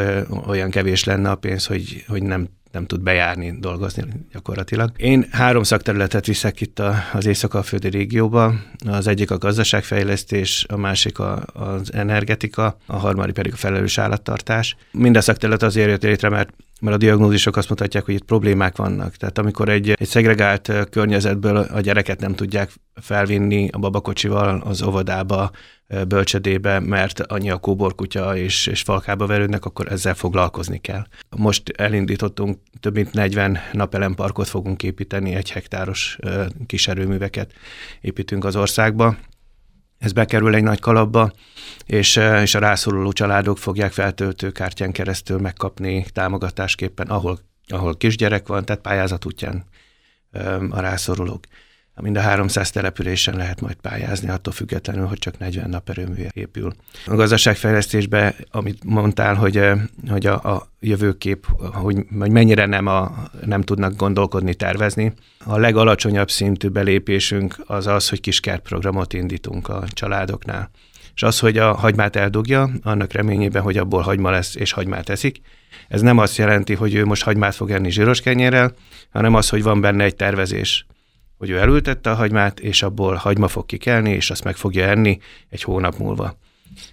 olyan 0.47 0.69
kevés 0.69 1.03
lenne 1.03 1.29
a 1.29 1.35
pénz, 1.35 1.65
hogy, 1.65 2.03
hogy 2.07 2.23
nem 2.23 2.47
nem 2.73 2.85
tud 2.85 3.01
bejárni, 3.01 3.53
dolgozni 3.59 4.03
gyakorlatilag. 4.31 4.91
Én 4.97 5.27
három 5.31 5.63
szakterületet 5.63 6.25
viszek 6.25 6.61
itt 6.61 6.81
az 7.13 7.25
Észak-Alföldi 7.25 7.89
régióba. 7.89 8.53
Az 8.85 9.07
egyik 9.07 9.31
a 9.31 9.37
gazdaságfejlesztés, 9.37 10.65
a 10.69 10.77
másik 10.77 11.19
a, 11.19 11.43
az 11.53 11.93
energetika, 11.93 12.77
a 12.85 12.95
harmadik 12.95 13.33
pedig 13.33 13.53
a 13.53 13.55
felelős 13.55 13.97
állattartás. 13.97 14.75
Minden 14.91 15.21
szakterület 15.21 15.63
azért 15.63 15.89
jött 15.89 16.03
létre, 16.03 16.29
mert 16.29 16.49
mert 16.83 16.95
a 16.95 16.99
diagnózisok 16.99 17.57
azt 17.57 17.69
mutatják, 17.69 18.05
hogy 18.05 18.13
itt 18.13 18.23
problémák 18.23 18.77
vannak. 18.77 19.15
Tehát 19.15 19.37
amikor 19.37 19.69
egy, 19.69 19.91
egy 19.91 20.07
szegregált 20.07 20.71
környezetből 20.89 21.57
a 21.57 21.79
gyereket 21.79 22.19
nem 22.19 22.35
tudják 22.35 22.71
felvinni 22.93 23.67
a 23.71 23.77
babakocsival 23.77 24.61
az 24.65 24.83
óvodába, 24.83 25.51
bölcsödébe, 26.07 26.79
mert 26.79 27.19
annyi 27.19 27.49
a 27.49 27.57
kóborkutya 27.57 28.37
és, 28.37 28.67
és 28.67 28.81
falkába 28.81 29.25
verődnek, 29.25 29.65
akkor 29.65 29.91
ezzel 29.91 30.13
foglalkozni 30.13 30.77
kell. 30.77 31.05
Most 31.37 31.69
elindítottunk 31.69 32.59
több 32.79 32.93
mint 32.93 33.13
40 33.13 33.59
napelemparkot 33.71 34.47
fogunk 34.47 34.83
építeni, 34.83 35.33
egy 35.33 35.51
hektáros 35.51 36.17
kis 36.65 36.87
erőműveket 36.87 37.53
építünk 38.01 38.45
az 38.45 38.55
országba, 38.55 39.17
ez 40.03 40.11
bekerül 40.11 40.55
egy 40.55 40.63
nagy 40.63 40.79
kalapba, 40.79 41.31
és, 41.85 42.19
és 42.41 42.55
a 42.55 42.59
rászoruló 42.59 43.11
családok 43.11 43.57
fogják 43.57 43.91
feltöltőkártyán 43.91 44.91
keresztül 44.91 45.39
megkapni 45.39 46.05
támogatásképpen, 46.13 47.07
ahol, 47.07 47.39
ahol 47.67 47.97
kisgyerek 47.97 48.47
van, 48.47 48.65
tehát 48.65 48.81
pályázat 48.81 49.25
útján 49.25 49.63
a 50.69 50.79
rászorulók 50.79 51.43
mind 52.01 52.17
a 52.17 52.21
300 52.21 52.71
településen 52.71 53.35
lehet 53.35 53.61
majd 53.61 53.75
pályázni, 53.75 54.29
attól 54.29 54.53
függetlenül, 54.53 55.05
hogy 55.05 55.17
csak 55.17 55.37
40 55.37 55.69
nap 55.69 55.89
erőmű 55.89 56.25
épül. 56.33 56.73
A 57.05 57.15
gazdaságfejlesztésben, 57.15 58.35
amit 58.51 58.83
mondtál, 58.83 59.35
hogy, 59.35 59.57
eh, 59.57 59.79
hogy 60.09 60.25
a, 60.25 60.33
a 60.33 60.67
jövőkép, 60.79 61.45
hogy, 61.73 62.05
hogy 62.19 62.31
mennyire 62.31 62.65
nem, 62.65 62.87
a, 62.87 63.23
nem 63.45 63.61
tudnak 63.61 63.95
gondolkodni, 63.95 64.53
tervezni. 64.53 65.13
A 65.45 65.57
legalacsonyabb 65.57 66.31
szintű 66.31 66.67
belépésünk 66.67 67.55
az 67.65 67.87
az, 67.87 68.09
hogy 68.09 68.19
kiskertprogramot 68.19 69.13
indítunk 69.13 69.69
a 69.69 69.83
családoknál. 69.87 70.69
És 71.15 71.23
az, 71.23 71.39
hogy 71.39 71.57
a 71.57 71.73
hagymát 71.73 72.15
eldugja, 72.15 72.69
annak 72.81 73.11
reményében, 73.11 73.61
hogy 73.61 73.77
abból 73.77 74.01
hagyma 74.01 74.29
lesz, 74.29 74.55
és 74.55 74.71
hagymát 74.71 75.09
eszik, 75.09 75.41
ez 75.87 76.01
nem 76.01 76.17
azt 76.17 76.37
jelenti, 76.37 76.73
hogy 76.73 76.93
ő 76.93 77.05
most 77.05 77.23
hagymát 77.23 77.55
fog 77.55 77.71
enni 77.71 77.91
zsíros 77.91 78.21
kenyérrel, 78.21 78.73
hanem 79.11 79.33
az, 79.33 79.49
hogy 79.49 79.63
van 79.63 79.81
benne 79.81 80.03
egy 80.03 80.15
tervezés 80.15 80.85
hogy 81.43 81.51
ő 81.51 81.57
elültette 81.57 82.09
a 82.09 82.15
hagymát, 82.15 82.59
és 82.59 82.83
abból 82.83 83.15
hagyma 83.15 83.47
fog 83.47 83.65
kikelni, 83.65 84.09
és 84.09 84.29
azt 84.29 84.43
meg 84.43 84.55
fogja 84.55 84.85
enni 84.85 85.19
egy 85.49 85.63
hónap 85.63 85.97
múlva. 85.97 86.37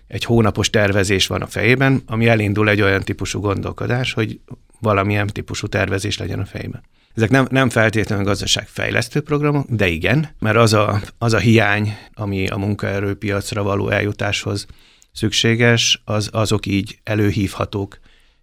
egy 0.06 0.24
hónapos 0.24 0.70
tervezés 0.70 1.26
van 1.26 1.42
a 1.42 1.46
fejében, 1.46 2.02
ami 2.06 2.28
elindul 2.28 2.68
egy 2.68 2.80
olyan 2.80 3.00
típusú 3.00 3.40
gondolkodás, 3.40 4.12
hogy 4.12 4.40
valamilyen 4.80 5.26
típusú 5.26 5.66
tervezés 5.66 6.18
legyen 6.18 6.40
a 6.40 6.44
fejében. 6.44 6.82
Ezek 7.14 7.30
nem, 7.30 7.46
nem 7.50 7.68
feltétlenül 7.68 8.24
gazdaságfejlesztő 8.24 9.20
programok, 9.20 9.66
de 9.68 9.86
igen, 9.86 10.34
mert 10.38 10.56
az 10.56 10.72
a, 10.72 11.00
az 11.18 11.32
a 11.32 11.38
hiány, 11.38 11.96
ami 12.14 12.46
a 12.46 12.56
munkaerőpiacra 12.56 13.62
való 13.62 13.88
eljutáshoz 13.88 14.66
szükséges, 15.12 16.02
az, 16.04 16.28
azok 16.32 16.66
így 16.66 16.98
előhívhatók, 17.02 17.98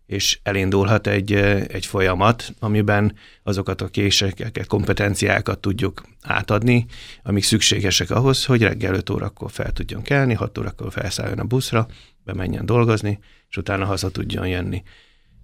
és 0.07 0.39
elindulhat 0.43 1.07
egy, 1.07 1.33
egy 1.67 1.85
folyamat, 1.85 2.53
amiben 2.59 3.15
azokat 3.43 3.81
a 3.81 3.87
késeket, 3.87 4.65
kompetenciákat 4.67 5.59
tudjuk 5.59 6.03
átadni, 6.21 6.85
amik 7.23 7.43
szükségesek 7.43 8.09
ahhoz, 8.09 8.45
hogy 8.45 8.61
reggel 8.61 8.93
5 8.93 9.09
órakor 9.09 9.51
fel 9.51 9.71
tudjon 9.71 10.01
kelni, 10.01 10.33
6 10.33 10.57
órakor 10.57 10.91
felszálljon 10.91 11.39
a 11.39 11.43
buszra, 11.43 11.87
bemenjen 12.23 12.65
dolgozni, 12.65 13.19
és 13.49 13.57
utána 13.57 13.85
haza 13.85 14.11
tudjon 14.11 14.47
jönni. 14.47 14.83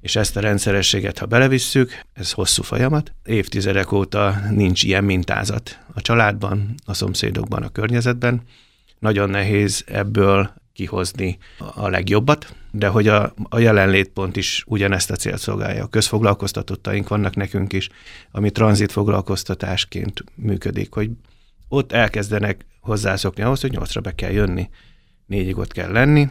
És 0.01 0.15
ezt 0.15 0.37
a 0.37 0.39
rendszerességet, 0.39 1.17
ha 1.17 1.25
belevisszük, 1.25 1.91
ez 2.13 2.31
hosszú 2.31 2.63
folyamat. 2.63 3.13
Évtizedek 3.25 3.91
óta 3.91 4.41
nincs 4.49 4.83
ilyen 4.83 5.03
mintázat 5.03 5.79
a 5.93 6.01
családban, 6.01 6.75
a 6.85 6.93
szomszédokban, 6.93 7.63
a 7.63 7.69
környezetben. 7.69 8.41
Nagyon 8.99 9.29
nehéz 9.29 9.83
ebből 9.87 10.53
kihozni 10.73 11.37
a 11.57 11.89
legjobbat, 11.89 12.55
de 12.75 12.87
hogy 12.87 13.07
a, 13.07 13.33
a 13.49 13.59
jelenlétpont 13.59 14.35
is 14.35 14.63
ugyanezt 14.67 15.11
a 15.11 15.15
célt 15.15 15.39
szolgálja. 15.39 15.83
A 15.83 15.87
közfoglalkoztatottaink 15.87 17.07
vannak 17.07 17.35
nekünk 17.35 17.73
is, 17.73 17.89
ami 18.31 18.51
tranzitfoglalkoztatásként 18.51 20.23
működik, 20.35 20.93
hogy 20.93 21.09
ott 21.67 21.91
elkezdenek 21.91 22.65
hozzászokni 22.81 23.43
ahhoz, 23.43 23.61
hogy 23.61 23.71
nyolcra 23.71 24.01
be 24.01 24.15
kell 24.15 24.31
jönni, 24.31 24.69
négyig 25.25 25.57
ott 25.57 25.71
kell 25.71 25.91
lenni, 25.91 26.29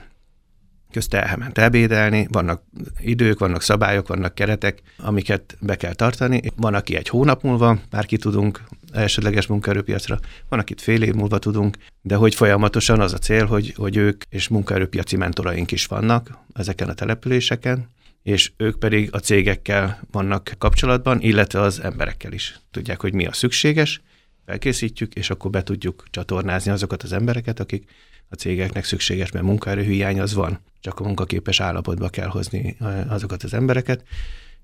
közt 0.93 1.15
elment 1.15 1.59
ebédelni, 1.59 2.27
vannak 2.31 2.63
idők, 3.01 3.39
vannak 3.39 3.63
szabályok, 3.63 4.09
vannak 4.09 4.35
keretek, 4.35 4.83
amiket 4.99 5.57
be 5.61 5.77
kell 5.77 5.95
tartani. 5.95 6.43
Van, 6.57 6.75
aki 6.75 6.97
egy 6.97 7.09
hónap 7.09 7.43
múlva, 7.43 7.79
már 7.91 8.07
ki 8.07 8.17
tudunk 8.17 8.63
elsődleges 8.93 9.47
munkaerőpiacra, 9.47 10.19
van, 10.49 10.59
akit 10.59 10.81
fél 10.81 11.03
év 11.03 11.15
múlva 11.15 11.39
tudunk, 11.39 11.77
de 12.03 12.15
hogy 12.15 12.35
folyamatosan 12.35 13.01
az 13.01 13.13
a 13.13 13.19
cél, 13.19 13.47
hogy, 13.47 13.75
hogy 13.77 13.97
ők 13.97 14.23
és 14.29 14.49
munkaerőpiaci 14.49 15.17
mentoraink 15.17 15.71
is 15.71 15.87
vannak 15.87 16.39
ezeken 16.55 16.89
a 16.89 16.95
településeken, 16.95 17.89
és 18.23 18.53
ők 18.57 18.79
pedig 18.79 19.09
a 19.13 19.19
cégekkel 19.19 20.01
vannak 20.11 20.53
kapcsolatban, 20.59 21.21
illetve 21.21 21.61
az 21.61 21.81
emberekkel 21.81 22.33
is. 22.33 22.61
Tudják, 22.71 23.01
hogy 23.01 23.15
mi 23.15 23.27
a 23.27 23.33
szükséges, 23.33 24.03
felkészítjük, 24.47 25.15
és 25.15 25.31
akkor 25.31 25.51
be 25.51 25.63
tudjuk 25.63 26.05
csatornázni 26.11 26.71
azokat 26.71 27.03
az 27.03 27.13
embereket, 27.13 27.61
akik 27.61 27.91
a 28.29 28.35
cégeknek 28.35 28.85
szükséges, 28.85 29.31
mert 29.31 29.45
munkaerőhiány 29.45 30.21
az 30.21 30.35
van. 30.35 30.59
Csak 30.81 31.01
a 31.01 31.05
munkaképes 31.05 31.61
állapotba 31.61 32.09
kell 32.09 32.29
hozni 32.29 32.77
azokat 33.09 33.43
az 33.43 33.55
embereket, 33.55 34.05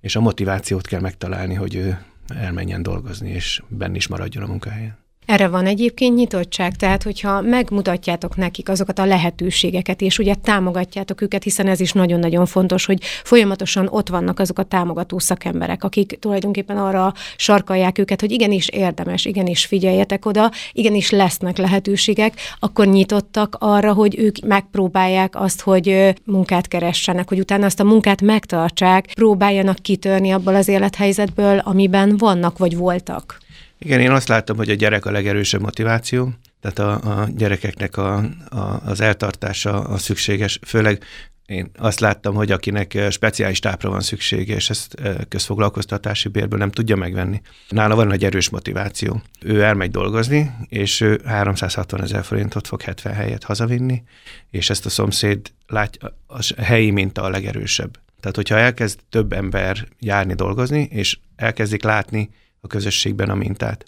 és 0.00 0.16
a 0.16 0.20
motivációt 0.20 0.87
kell 0.87 1.00
megtalálni, 1.00 1.54
hogy 1.54 1.75
ő 1.75 2.04
elmenjen 2.28 2.82
dolgozni, 2.82 3.30
és 3.30 3.62
benn 3.68 3.94
is 3.94 4.06
maradjon 4.06 4.42
a 4.42 4.47
munkahelyen. 4.47 4.99
Erre 5.28 5.49
van 5.49 5.66
egyébként 5.66 6.16
nyitottság, 6.16 6.76
tehát 6.76 7.02
hogyha 7.02 7.40
megmutatjátok 7.40 8.37
nekik 8.37 8.68
azokat 8.68 8.99
a 8.99 9.04
lehetőségeket, 9.04 10.00
és 10.00 10.18
ugye 10.18 10.35
támogatjátok 10.35 11.20
őket, 11.20 11.42
hiszen 11.42 11.66
ez 11.66 11.80
is 11.80 11.92
nagyon-nagyon 11.92 12.47
fontos, 12.47 12.85
hogy 12.85 13.02
folyamatosan 13.02 13.88
ott 13.90 14.08
vannak 14.08 14.38
azok 14.38 14.58
a 14.58 14.62
támogató 14.62 15.18
szakemberek, 15.18 15.85
akik 15.85 16.18
tulajdonképpen 16.20 16.78
arra 16.78 17.12
sarkalják 17.37 17.99
őket, 17.99 18.20
hogy 18.20 18.30
igenis 18.30 18.68
érdemes, 18.68 19.25
igenis 19.25 19.66
figyeljetek 19.66 20.26
oda, 20.26 20.50
igenis 20.73 21.11
lesznek 21.11 21.56
lehetőségek, 21.56 22.32
akkor 22.58 22.87
nyitottak 22.87 23.56
arra, 23.58 23.92
hogy 23.92 24.18
ők 24.18 24.38
megpróbálják 24.47 25.40
azt, 25.40 25.61
hogy 25.61 26.14
munkát 26.25 26.68
keressenek, 26.68 27.28
hogy 27.28 27.38
utána 27.38 27.66
azt 27.66 27.80
a 27.80 27.85
munkát 27.85 28.23
megtartsák, 28.23 29.11
próbáljanak 29.14 29.76
kitörni 29.76 30.30
abból 30.30 30.54
az 30.54 30.68
élethelyzetből, 30.68 31.58
amiben 31.58 32.16
vannak 32.16 32.58
vagy 32.58 32.76
voltak. 32.76 33.47
Igen, 33.78 34.00
én 34.00 34.11
azt 34.11 34.28
láttam, 34.28 34.56
hogy 34.56 34.70
a 34.70 34.75
gyerek 34.75 35.06
a 35.06 35.11
legerősebb 35.11 35.61
motiváció, 35.61 36.32
tehát 36.61 36.78
a, 36.78 37.20
a 37.20 37.28
gyerekeknek 37.37 37.97
a, 37.97 38.16
a, 38.49 38.80
az 38.85 39.00
eltartása 39.00 39.80
a 39.80 39.99
szükséges, 39.99 40.58
főleg 40.66 41.02
én 41.49 41.70
azt 41.76 42.00
láttam, 42.00 42.35
hogy 42.35 42.50
akinek 42.50 42.99
speciális 43.11 43.58
tápra 43.58 43.90
van 43.90 44.00
szüksége, 44.00 44.54
és 44.54 44.70
ezt 44.70 44.94
közfoglalkoztatási 45.28 46.28
bérből 46.28 46.58
nem 46.58 46.70
tudja 46.70 46.97
megvenni. 46.97 47.40
Nála 47.68 47.94
van 47.94 48.12
egy 48.12 48.25
erős 48.25 48.49
motiváció. 48.49 49.23
Ő 49.40 49.62
elmegy 49.62 49.90
dolgozni, 49.90 50.50
és 50.68 51.00
ő 51.00 51.20
360 51.25 52.02
ezer 52.02 52.25
forintot 52.25 52.66
fog 52.66 52.82
70 52.82 53.14
helyet 53.14 53.44
hazavinni, 53.44 54.02
és 54.50 54.70
ezt 54.70 54.87
a 54.87 54.90
szomszéd 54.90 55.52
látja, 55.66 56.16
a 56.26 56.62
helyi 56.62 56.90
minta 56.90 57.23
a 57.23 57.28
legerősebb. 57.28 57.99
Tehát, 58.20 58.37
hogyha 58.37 58.58
elkezd 58.58 58.99
több 59.11 59.32
ember 59.32 59.88
járni 60.00 60.35
dolgozni, 60.35 60.88
és 60.90 61.18
elkezdik 61.37 61.82
látni, 61.82 62.30
a 62.60 62.66
közösségben 62.66 63.30
a 63.30 63.34
mintát. 63.34 63.84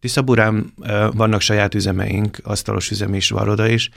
Tiszaburán 0.00 0.72
vannak 1.12 1.40
saját 1.40 1.74
üzemeink, 1.74 2.38
asztalos 2.42 2.90
üzem 2.90 3.14
is, 3.14 3.30
varoda 3.30 3.68
is, 3.68 3.90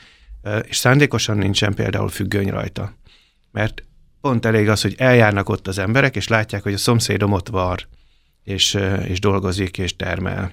és 0.64 0.78
szándékosan 0.78 1.38
nincsen 1.38 1.74
például 1.74 2.10
függöny 2.10 2.50
rajta. 2.50 2.94
Mert 3.52 3.84
pont 4.22 4.46
elég 4.46 4.70
az, 4.70 4.82
hogy 4.82 4.96
eljárnak 4.98 5.50
ott 5.50 5.68
az 5.68 5.78
emberek, 5.78 6.16
és 6.16 6.28
látják, 6.28 6.64
hogy 6.64 6.74
a 6.74 6.78
szomszédom 6.78 7.32
ott 7.32 7.50
var, 7.50 7.88
és, 8.44 8.78
és 9.08 9.20
dolgozik, 9.20 9.78
és 9.78 9.96
termel. 9.96 10.52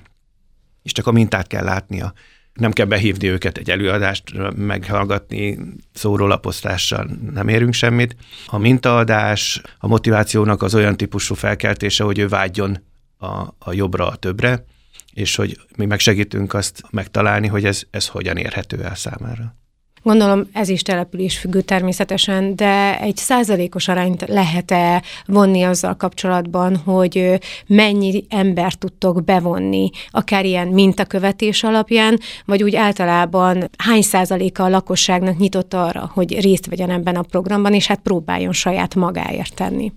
És 0.82 0.92
csak 0.92 1.06
a 1.06 1.12
mintát 1.12 1.46
kell 1.46 1.64
látnia. 1.64 2.12
Nem 2.52 2.72
kell 2.72 2.86
behívni 2.86 3.28
őket 3.28 3.58
egy 3.58 3.70
előadást, 3.70 4.32
meghallgatni 4.56 5.58
szórólaposztással, 5.92 7.10
nem 7.32 7.48
érünk 7.48 7.74
semmit. 7.74 8.16
A 8.46 8.58
mintaadás, 8.58 9.60
a 9.78 9.86
motivációnak 9.86 10.62
az 10.62 10.74
olyan 10.74 10.96
típusú 10.96 11.34
felkeltése, 11.34 12.04
hogy 12.04 12.18
ő 12.18 12.28
vágyjon 12.28 12.78
a, 13.22 13.54
a 13.58 13.72
jobbra, 13.72 14.06
a 14.06 14.16
többre, 14.16 14.64
és 15.12 15.36
hogy 15.36 15.60
mi 15.76 15.84
meg 15.84 15.98
segítünk 15.98 16.54
azt 16.54 16.82
megtalálni, 16.90 17.46
hogy 17.46 17.64
ez, 17.64 17.82
ez 17.90 18.08
hogyan 18.08 18.36
érhető 18.36 18.82
el 18.82 18.94
számára. 18.94 19.54
Gondolom 20.02 20.48
ez 20.52 20.68
is 20.68 20.82
település 20.82 21.38
függő 21.38 21.60
természetesen, 21.60 22.56
de 22.56 22.98
egy 23.00 23.16
százalékos 23.16 23.88
arányt 23.88 24.24
lehet-e 24.28 25.02
vonni 25.26 25.62
azzal 25.62 25.96
kapcsolatban, 25.96 26.76
hogy 26.76 27.40
mennyi 27.66 28.24
embert 28.28 28.78
tudtok 28.78 29.24
bevonni, 29.24 29.90
akár 30.10 30.44
ilyen 30.44 30.68
mintakövetés 30.68 31.62
alapján, 31.62 32.18
vagy 32.44 32.62
úgy 32.62 32.76
általában 32.76 33.70
hány 33.78 34.02
százaléka 34.02 34.64
a 34.64 34.68
lakosságnak 34.68 35.38
nyitott 35.38 35.74
arra, 35.74 36.10
hogy 36.14 36.40
részt 36.40 36.66
vegyen 36.66 36.90
ebben 36.90 37.16
a 37.16 37.22
programban, 37.22 37.74
és 37.74 37.86
hát 37.86 38.00
próbáljon 38.00 38.52
saját 38.52 38.94
magáért 38.94 39.54
tenni? 39.54 39.92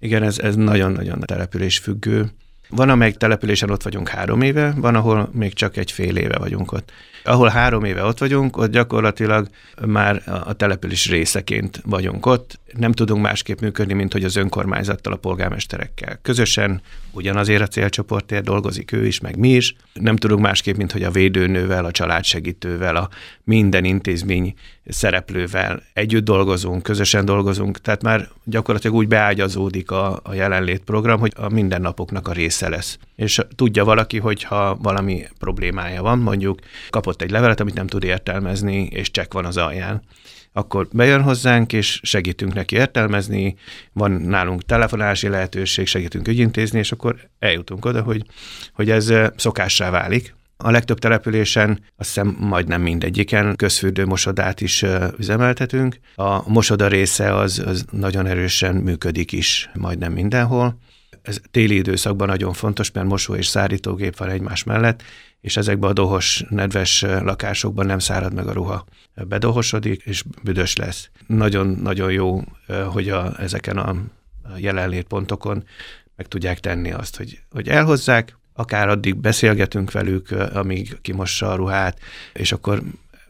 Igen, 0.00 0.22
ez, 0.22 0.38
ez 0.38 0.56
nagyon-nagyon 0.56 1.20
település 1.20 1.78
függő. 1.78 2.30
Van, 2.68 2.88
amelyik 2.88 3.16
településen 3.16 3.70
ott 3.70 3.82
vagyunk 3.82 4.08
három 4.08 4.40
éve, 4.40 4.74
van, 4.76 4.94
ahol 4.94 5.28
még 5.32 5.52
csak 5.52 5.76
egy 5.76 5.92
fél 5.92 6.16
éve 6.16 6.38
vagyunk 6.38 6.72
ott 6.72 6.92
ahol 7.28 7.48
három 7.48 7.84
éve 7.84 8.04
ott 8.04 8.18
vagyunk, 8.18 8.56
ott 8.56 8.70
gyakorlatilag 8.70 9.48
már 9.86 10.22
a 10.44 10.52
település 10.52 11.08
részeként 11.08 11.80
vagyunk 11.84 12.26
ott. 12.26 12.60
Nem 12.72 12.92
tudunk 12.92 13.22
másképp 13.22 13.60
működni, 13.60 13.92
mint 13.92 14.12
hogy 14.12 14.24
az 14.24 14.36
önkormányzattal, 14.36 15.12
a 15.12 15.16
polgármesterekkel 15.16 16.18
közösen, 16.22 16.80
ugyanazért 17.12 17.62
a 17.62 17.66
célcsoportért 17.66 18.44
dolgozik 18.44 18.92
ő 18.92 19.06
is, 19.06 19.20
meg 19.20 19.36
mi 19.36 19.48
is. 19.48 19.74
Nem 19.92 20.16
tudunk 20.16 20.40
másképp, 20.40 20.76
mint 20.76 20.92
hogy 20.92 21.02
a 21.02 21.10
védőnővel, 21.10 21.84
a 21.84 21.90
családsegítővel, 21.90 22.96
a 22.96 23.08
minden 23.44 23.84
intézmény 23.84 24.54
szereplővel 24.88 25.82
együtt 25.92 26.24
dolgozunk, 26.24 26.82
közösen 26.82 27.24
dolgozunk, 27.24 27.80
tehát 27.80 28.02
már 28.02 28.28
gyakorlatilag 28.44 28.96
úgy 28.96 29.08
beágyazódik 29.08 29.90
a, 29.90 30.20
a 30.22 30.34
jelenlét 30.34 30.84
program, 30.84 31.20
hogy 31.20 31.32
a 31.36 31.48
mindennapoknak 31.48 32.28
a 32.28 32.32
része 32.32 32.68
lesz. 32.68 32.98
És 33.16 33.40
tudja 33.56 33.84
valaki, 33.84 34.18
hogy 34.18 34.42
ha 34.42 34.76
valami 34.82 35.22
problémája 35.38 36.02
van, 36.02 36.18
mondjuk 36.18 36.58
kapott 36.90 37.22
egy 37.22 37.30
levelet, 37.30 37.60
amit 37.60 37.74
nem 37.74 37.86
tud 37.86 38.04
értelmezni, 38.04 38.88
és 38.90 39.10
csekk 39.10 39.32
van 39.32 39.44
az 39.44 39.56
alján 39.56 40.02
akkor 40.52 40.88
bejön 40.92 41.22
hozzánk, 41.22 41.72
és 41.72 42.00
segítünk 42.02 42.54
neki 42.54 42.76
értelmezni, 42.76 43.56
van 43.92 44.10
nálunk 44.10 44.62
telefonási 44.62 45.28
lehetőség, 45.28 45.86
segítünk 45.86 46.28
ügyintézni, 46.28 46.78
és 46.78 46.92
akkor 46.92 47.16
eljutunk 47.38 47.84
oda, 47.84 48.02
hogy, 48.02 48.24
hogy 48.72 48.90
ez 48.90 49.12
szokássá 49.36 49.90
válik. 49.90 50.36
A 50.60 50.70
legtöbb 50.70 50.98
településen, 50.98 51.70
azt 51.96 52.08
hiszem 52.08 52.36
majdnem 52.40 52.82
mindegyiken 52.82 53.56
közfürdőmosodát 53.56 54.60
is 54.60 54.84
üzemeltetünk. 55.18 55.98
A 56.14 56.48
mosoda 56.50 56.88
része 56.88 57.34
az, 57.34 57.62
az 57.66 57.84
nagyon 57.90 58.26
erősen 58.26 58.74
működik 58.76 59.32
is 59.32 59.70
majdnem 59.74 60.12
mindenhol. 60.12 60.78
Ez 61.22 61.40
téli 61.50 61.74
időszakban 61.74 62.26
nagyon 62.26 62.52
fontos, 62.52 62.92
mert 62.92 63.06
mosó 63.06 63.34
és 63.34 63.46
szárítógép 63.46 64.16
van 64.16 64.28
egymás 64.28 64.64
mellett, 64.64 65.02
és 65.40 65.56
ezekben 65.56 65.90
a 65.90 65.92
dohos, 65.92 66.44
nedves 66.48 67.00
lakásokban 67.00 67.86
nem 67.86 67.98
szárad 67.98 68.34
meg 68.34 68.46
a 68.46 68.52
ruha. 68.52 68.84
Bedohosodik, 69.14 70.02
és 70.04 70.22
büdös 70.42 70.76
lesz. 70.76 71.10
Nagyon-nagyon 71.26 72.12
jó, 72.12 72.42
hogy 72.92 73.08
a, 73.08 73.40
ezeken 73.40 73.76
a 73.76 73.96
jelenlétpontokon 74.56 75.64
meg 76.16 76.26
tudják 76.26 76.60
tenni 76.60 76.92
azt, 76.92 77.16
hogy, 77.16 77.40
hogy 77.50 77.68
elhozzák, 77.68 78.37
akár 78.58 78.88
addig 78.88 79.16
beszélgetünk 79.16 79.92
velük, 79.92 80.30
amíg 80.30 80.98
kimossa 81.00 81.50
a 81.50 81.54
ruhát, 81.54 81.98
és 82.32 82.52
akkor 82.52 82.82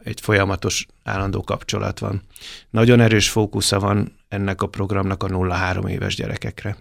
egy 0.03 0.21
folyamatos 0.21 0.85
állandó 1.03 1.43
kapcsolat 1.43 1.99
van. 1.99 2.21
Nagyon 2.69 2.99
erős 2.99 3.29
fókusza 3.29 3.79
van 3.79 4.15
ennek 4.27 4.61
a 4.61 4.67
programnak 4.67 5.23
a 5.23 5.27
0-3 5.27 5.89
éves 5.89 6.15
gyerekekre. 6.15 6.77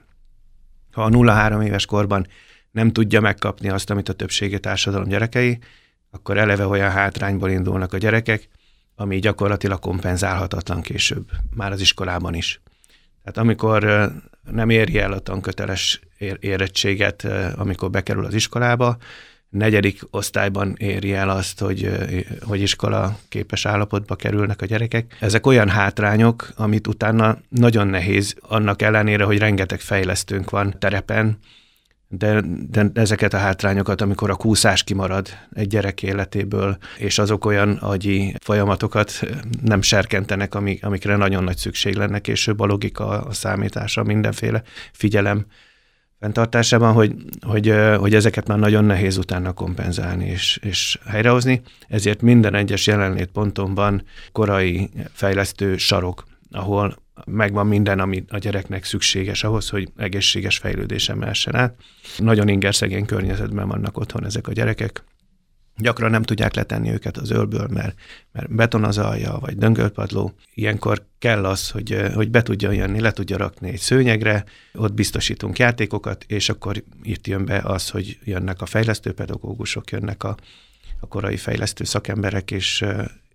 Ha 0.92 1.02
a 1.02 1.08
0-3 1.08 1.64
éves 1.64 1.86
korban 1.86 2.26
nem 2.70 2.92
tudja 2.92 3.20
megkapni 3.20 3.68
azt, 3.68 3.90
amit 3.90 4.08
a 4.08 4.12
többségi 4.12 4.60
társadalom 4.60 5.08
gyerekei, 5.08 5.58
akkor 6.10 6.38
eleve 6.38 6.66
olyan 6.66 6.90
hátrányból 6.90 7.50
indulnak 7.50 7.92
a 7.92 7.98
gyerekek, 7.98 8.48
ami 8.96 9.18
gyakorlatilag 9.18 9.78
kompenzálhatatlan 9.78 10.80
később, 10.80 11.30
már 11.54 11.72
az 11.72 11.80
iskolában 11.80 12.34
is. 12.34 12.60
Tehát 13.22 13.38
amikor 13.38 14.10
nem 14.50 14.70
éri 14.70 14.98
el 14.98 15.12
a 15.12 15.18
tanköteles 15.18 16.00
érettséget, 16.40 17.26
amikor 17.56 17.90
bekerül 17.90 18.24
az 18.24 18.34
iskolába, 18.34 18.96
negyedik 19.48 20.00
osztályban 20.10 20.74
éri 20.78 21.12
el 21.12 21.30
azt, 21.30 21.60
hogy, 21.60 21.90
hogy 22.40 22.60
iskola 22.60 23.18
képes 23.28 23.66
állapotba 23.66 24.14
kerülnek 24.14 24.62
a 24.62 24.66
gyerekek. 24.66 25.16
Ezek 25.20 25.46
olyan 25.46 25.68
hátrányok, 25.68 26.52
amit 26.56 26.86
utána 26.86 27.38
nagyon 27.48 27.86
nehéz, 27.86 28.34
annak 28.40 28.82
ellenére, 28.82 29.24
hogy 29.24 29.38
rengeteg 29.38 29.80
fejlesztőnk 29.80 30.50
van 30.50 30.74
terepen, 30.78 31.38
de, 32.10 32.42
de 32.70 32.90
ezeket 32.94 33.34
a 33.34 33.38
hátrányokat, 33.38 34.00
amikor 34.00 34.30
a 34.30 34.34
kúszás 34.34 34.84
kimarad 34.84 35.28
egy 35.52 35.66
gyerek 35.66 36.02
életéből, 36.02 36.76
és 36.96 37.18
azok 37.18 37.44
olyan 37.44 37.70
agyi 37.70 38.34
folyamatokat 38.40 39.20
nem 39.62 39.82
serkentenek, 39.82 40.54
amik, 40.54 40.84
amikre 40.84 41.16
nagyon 41.16 41.44
nagy 41.44 41.56
szükség 41.56 41.94
lenne 41.94 42.18
később, 42.18 42.60
a 42.60 42.66
logika, 42.66 43.06
a 43.06 43.32
számítása, 43.32 44.02
mindenféle 44.02 44.62
figyelem 44.92 45.46
fenntartásában, 46.20 46.92
hogy, 46.92 47.14
hogy, 47.40 47.74
hogy 47.98 48.14
ezeket 48.14 48.48
már 48.48 48.58
nagyon 48.58 48.84
nehéz 48.84 49.16
utána 49.16 49.52
kompenzálni 49.52 50.26
és, 50.26 50.58
és 50.62 50.98
helyrehozni, 51.06 51.62
ezért 51.88 52.22
minden 52.22 52.54
egyes 52.54 52.86
jelenlétpontomban 52.86 54.02
korai 54.32 54.90
fejlesztő 55.12 55.76
sarok, 55.76 56.24
ahol 56.50 56.96
megvan 57.26 57.66
minden, 57.66 58.00
ami 58.00 58.24
a 58.28 58.38
gyereknek 58.38 58.84
szükséges 58.84 59.44
ahhoz, 59.44 59.68
hogy 59.68 59.88
egészséges 59.96 60.58
fejlődésen 60.58 61.16
mehessen 61.16 61.54
át. 61.54 61.74
Nagyon 62.18 62.48
ingerszegény 62.48 63.06
környezetben 63.06 63.68
vannak 63.68 63.98
otthon 63.98 64.24
ezek 64.24 64.48
a 64.48 64.52
gyerekek, 64.52 65.04
gyakran 65.78 66.10
nem 66.10 66.22
tudják 66.22 66.54
letenni 66.54 66.90
őket 66.90 67.16
az 67.16 67.30
ölből, 67.30 67.68
mert, 67.70 67.98
mert 68.32 68.54
beton 68.54 68.84
az 68.84 68.98
alja, 68.98 69.38
vagy 69.40 69.56
döngölpadló. 69.56 70.32
Ilyenkor 70.54 71.06
kell 71.18 71.44
az, 71.44 71.70
hogy, 71.70 72.04
hogy 72.14 72.30
be 72.30 72.42
tudja 72.42 72.70
jönni, 72.70 73.00
le 73.00 73.12
tudja 73.12 73.36
rakni 73.36 73.70
egy 73.70 73.78
szőnyegre, 73.78 74.44
ott 74.74 74.92
biztosítunk 74.92 75.58
játékokat, 75.58 76.24
és 76.28 76.48
akkor 76.48 76.82
itt 77.02 77.26
jön 77.26 77.44
be 77.44 77.58
az, 77.58 77.90
hogy 77.90 78.18
jönnek 78.24 78.60
a 78.60 78.66
fejlesztőpedagógusok, 78.66 79.90
jönnek 79.90 80.24
a, 80.24 80.36
a 81.00 81.06
korai 81.06 81.36
fejlesztő 81.36 81.84
szakemberek, 81.84 82.50
és, 82.50 82.84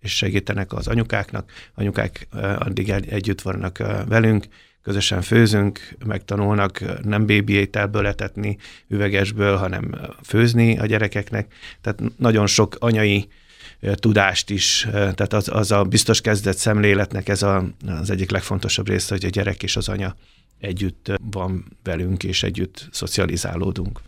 és 0.00 0.16
segítenek 0.16 0.72
az 0.72 0.88
anyukáknak. 0.88 1.50
Anyukák 1.74 2.28
addig 2.58 2.90
együtt 2.90 3.40
vannak 3.40 3.78
velünk, 4.08 4.46
közösen 4.84 5.22
főzünk, 5.22 5.94
megtanulnak 6.06 7.02
nem 7.02 7.26
bébi 7.26 7.52
ételből 7.52 8.06
etetni 8.06 8.56
üvegesből, 8.88 9.56
hanem 9.56 9.94
főzni 10.22 10.78
a 10.78 10.86
gyerekeknek. 10.86 11.54
Tehát 11.80 12.02
nagyon 12.16 12.46
sok 12.46 12.76
anyai 12.78 13.28
tudást 13.94 14.50
is, 14.50 14.86
tehát 14.90 15.32
az, 15.32 15.48
az 15.52 15.70
a 15.70 15.82
biztos 15.82 16.20
kezdett 16.20 16.56
szemléletnek 16.56 17.28
ez 17.28 17.42
a, 17.42 17.64
az 17.86 18.10
egyik 18.10 18.30
legfontosabb 18.30 18.88
része, 18.88 19.14
hogy 19.14 19.24
a 19.24 19.28
gyerek 19.28 19.62
és 19.62 19.76
az 19.76 19.88
anya 19.88 20.16
együtt 20.60 21.12
van 21.30 21.64
velünk, 21.82 22.24
és 22.24 22.42
együtt 22.42 22.88
szocializálódunk. 22.90 24.00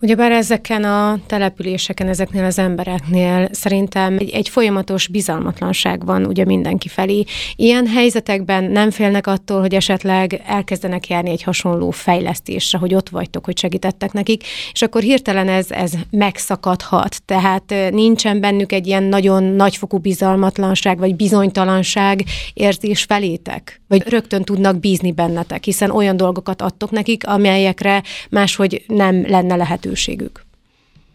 Ugyebár 0.00 0.32
ezeken 0.32 0.84
a 0.84 1.18
településeken, 1.26 2.08
ezeknél 2.08 2.44
az 2.44 2.58
embereknél 2.58 3.48
szerintem 3.52 4.18
egy, 4.18 4.30
egy 4.30 4.48
folyamatos 4.48 5.08
bizalmatlanság 5.08 6.04
van 6.04 6.24
ugye 6.24 6.44
mindenki 6.44 6.88
felé. 6.88 7.24
Ilyen 7.56 7.86
helyzetekben 7.86 8.64
nem 8.64 8.90
félnek 8.90 9.26
attól, 9.26 9.60
hogy 9.60 9.74
esetleg 9.74 10.42
elkezdenek 10.46 11.08
járni 11.08 11.30
egy 11.30 11.42
hasonló 11.42 11.90
fejlesztésre, 11.90 12.78
hogy 12.78 12.94
ott 12.94 13.08
vagytok, 13.08 13.44
hogy 13.44 13.58
segítettek 13.58 14.12
nekik, 14.12 14.44
és 14.72 14.82
akkor 14.82 15.02
hirtelen 15.02 15.48
ez, 15.48 15.70
ez 15.70 15.92
megszakadhat. 16.10 17.22
Tehát 17.24 17.74
nincsen 17.90 18.40
bennük 18.40 18.72
egy 18.72 18.86
ilyen 18.86 19.02
nagyon 19.02 19.42
nagyfokú 19.42 19.98
bizalmatlanság, 19.98 20.98
vagy 20.98 21.16
bizonytalanság 21.16 22.24
érzés 22.54 23.02
felétek? 23.02 23.80
Vagy 23.88 24.08
rögtön 24.08 24.42
tudnak 24.42 24.80
bízni 24.80 25.12
bennetek, 25.12 25.64
hiszen 25.64 25.90
olyan 25.90 26.16
dolgokat 26.16 26.62
adtok 26.62 26.90
nekik, 26.90 27.26
amelyekre 27.26 28.02
máshogy 28.30 28.84
nem 28.86 29.24
lenne 29.28 29.56
lehetőség 29.56 29.82
lehetőségük. 29.84 30.42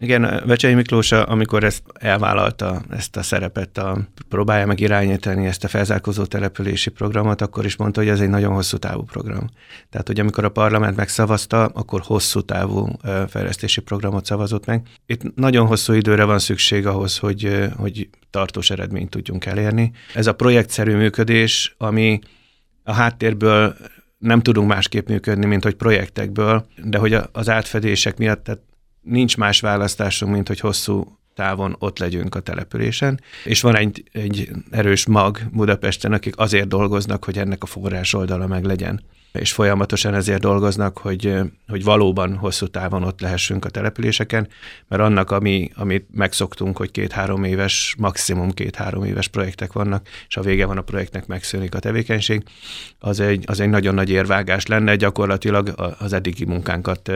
Igen, 0.02 0.42
Vecsei 0.46 0.74
Miklós, 0.74 1.12
amikor 1.12 1.64
ezt 1.64 1.82
elvállalta, 1.92 2.82
ezt 2.90 3.16
a 3.16 3.22
szerepet, 3.22 3.78
a, 3.78 3.98
próbálja 4.28 4.66
meg 4.66 4.80
irányítani 4.80 5.46
ezt 5.46 5.64
a 5.64 5.68
felzárkózó 5.68 6.24
települési 6.24 6.90
programot, 6.90 7.40
akkor 7.40 7.64
is 7.64 7.76
mondta, 7.76 8.00
hogy 8.00 8.08
ez 8.08 8.20
egy 8.20 8.28
nagyon 8.28 8.52
hosszú 8.52 8.76
távú 8.76 9.02
program. 9.02 9.48
Tehát, 9.90 10.06
hogy 10.06 10.20
amikor 10.20 10.44
a 10.44 10.48
parlament 10.48 10.96
megszavazta, 10.96 11.64
akkor 11.64 12.00
hosszú 12.04 12.40
távú 12.40 12.88
fejlesztési 13.28 13.80
programot 13.80 14.24
szavazott 14.24 14.66
meg. 14.66 14.86
Itt 15.06 15.34
nagyon 15.34 15.66
hosszú 15.66 15.92
időre 15.92 16.24
van 16.24 16.38
szükség 16.38 16.86
ahhoz, 16.86 17.18
hogy, 17.18 17.68
hogy 17.76 18.08
tartós 18.30 18.70
eredményt 18.70 19.10
tudjunk 19.10 19.46
elérni. 19.46 19.92
Ez 20.14 20.26
a 20.26 20.32
projektszerű 20.32 20.96
működés, 20.96 21.74
ami 21.78 22.20
a 22.82 22.92
háttérből 22.92 23.76
nem 24.20 24.40
tudunk 24.40 24.68
másképp 24.68 25.08
működni, 25.08 25.46
mint 25.46 25.62
hogy 25.62 25.74
projektekből, 25.74 26.66
de 26.84 26.98
hogy 26.98 27.16
az 27.32 27.48
átfedések 27.48 28.18
miatt 28.18 28.44
tehát 28.44 28.60
nincs 29.00 29.36
más 29.36 29.60
választásunk, 29.60 30.32
mint 30.32 30.48
hogy 30.48 30.60
hosszú 30.60 31.18
távon 31.34 31.76
ott 31.78 31.98
legyünk 31.98 32.34
a 32.34 32.40
településen, 32.40 33.20
és 33.44 33.60
van 33.60 33.76
egy, 33.76 34.04
egy 34.12 34.50
erős 34.70 35.06
mag 35.06 35.40
Budapesten, 35.52 36.12
akik 36.12 36.38
azért 36.38 36.68
dolgoznak, 36.68 37.24
hogy 37.24 37.38
ennek 37.38 37.62
a 37.62 37.66
forrás 37.66 38.14
oldala 38.14 38.46
meg 38.46 38.64
legyen 38.64 39.02
és 39.32 39.52
folyamatosan 39.52 40.14
ezért 40.14 40.40
dolgoznak, 40.40 40.98
hogy, 40.98 41.34
hogy 41.68 41.84
valóban 41.84 42.36
hosszú 42.36 42.66
távon 42.66 43.02
ott 43.02 43.20
lehessünk 43.20 43.64
a 43.64 43.68
településeken, 43.68 44.48
mert 44.88 45.02
annak, 45.02 45.30
ami, 45.30 45.70
amit 45.74 46.06
megszoktunk, 46.12 46.76
hogy 46.76 46.90
két-három 46.90 47.44
éves, 47.44 47.94
maximum 47.98 48.50
két-három 48.50 49.04
éves 49.04 49.28
projektek 49.28 49.72
vannak, 49.72 50.08
és 50.28 50.36
a 50.36 50.42
vége 50.42 50.66
van 50.66 50.78
a 50.78 50.82
projektnek, 50.82 51.26
megszűnik 51.26 51.74
a 51.74 51.78
tevékenység, 51.78 52.42
az 52.98 53.20
egy, 53.20 53.44
az 53.46 53.60
egy 53.60 53.68
nagyon 53.68 53.94
nagy 53.94 54.10
érvágás 54.10 54.66
lenne, 54.66 54.96
gyakorlatilag 54.96 55.94
az 55.98 56.12
eddigi 56.12 56.44
munkánkat 56.44 57.10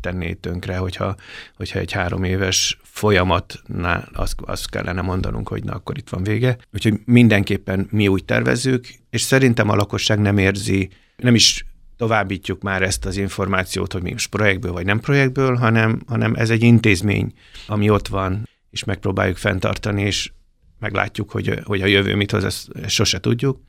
tenné 0.00 0.32
tönkre, 0.32 0.76
hogyha, 0.76 1.14
hogyha 1.56 1.78
egy 1.78 1.92
három 1.92 2.24
éves 2.24 2.78
folyamatnál 2.82 4.08
azt, 4.12 4.34
azt 4.44 4.70
kellene 4.70 5.00
mondanunk, 5.00 5.48
hogy 5.48 5.64
na, 5.64 5.72
akkor 5.72 5.98
itt 5.98 6.08
van 6.08 6.22
vége. 6.22 6.56
Úgyhogy 6.72 7.00
mindenképpen 7.04 7.86
mi 7.90 8.08
úgy 8.08 8.24
tervezzük, 8.24 8.86
és 9.10 9.20
szerintem 9.20 9.68
a 9.68 9.74
lakosság 9.74 10.18
nem 10.18 10.38
érzi 10.38 10.90
nem 11.16 11.34
is 11.34 11.64
továbbítjuk 11.96 12.62
már 12.62 12.82
ezt 12.82 13.04
az 13.04 13.16
információt, 13.16 13.92
hogy 13.92 14.02
mi 14.02 14.12
most 14.12 14.30
projektből 14.30 14.72
vagy 14.72 14.84
nem 14.84 15.00
projektből, 15.00 15.54
hanem, 15.56 16.00
hanem 16.06 16.34
ez 16.34 16.50
egy 16.50 16.62
intézmény, 16.62 17.32
ami 17.66 17.90
ott 17.90 18.08
van, 18.08 18.48
és 18.70 18.84
megpróbáljuk 18.84 19.36
fenntartani, 19.36 20.02
és 20.02 20.30
meglátjuk, 20.78 21.30
hogy, 21.30 21.60
hogy 21.64 21.82
a 21.82 21.86
jövő 21.86 22.14
mit 22.14 22.30
hoz, 22.30 22.44
ezt, 22.44 22.68
ezt 22.82 22.94
sose 22.94 23.20
tudjuk. 23.20 23.60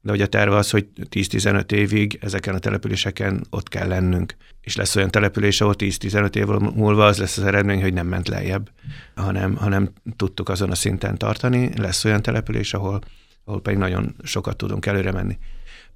De 0.00 0.10
hogy 0.10 0.20
a 0.20 0.26
terve 0.26 0.56
az, 0.56 0.70
hogy 0.70 0.86
10-15 1.10 1.72
évig 1.72 2.18
ezeken 2.20 2.54
a 2.54 2.58
településeken 2.58 3.46
ott 3.50 3.68
kell 3.68 3.88
lennünk. 3.88 4.36
És 4.60 4.76
lesz 4.76 4.96
olyan 4.96 5.10
település, 5.10 5.60
ahol 5.60 5.74
10-15 5.78 6.34
év 6.34 6.46
múlva 6.46 7.06
az 7.06 7.18
lesz 7.18 7.36
az 7.36 7.44
eredmény, 7.44 7.82
hogy 7.82 7.92
nem 7.92 8.06
ment 8.06 8.28
lejjebb, 8.28 8.70
hanem, 9.14 9.56
hanem 9.56 9.90
tudtuk 10.16 10.48
azon 10.48 10.70
a 10.70 10.74
szinten 10.74 11.18
tartani. 11.18 11.70
Lesz 11.76 12.04
olyan 12.04 12.22
település, 12.22 12.74
ahol, 12.74 13.00
ahol 13.44 13.60
pedig 13.60 13.78
nagyon 13.78 14.14
sokat 14.22 14.56
tudunk 14.56 14.86
előre 14.86 15.12
menni 15.12 15.38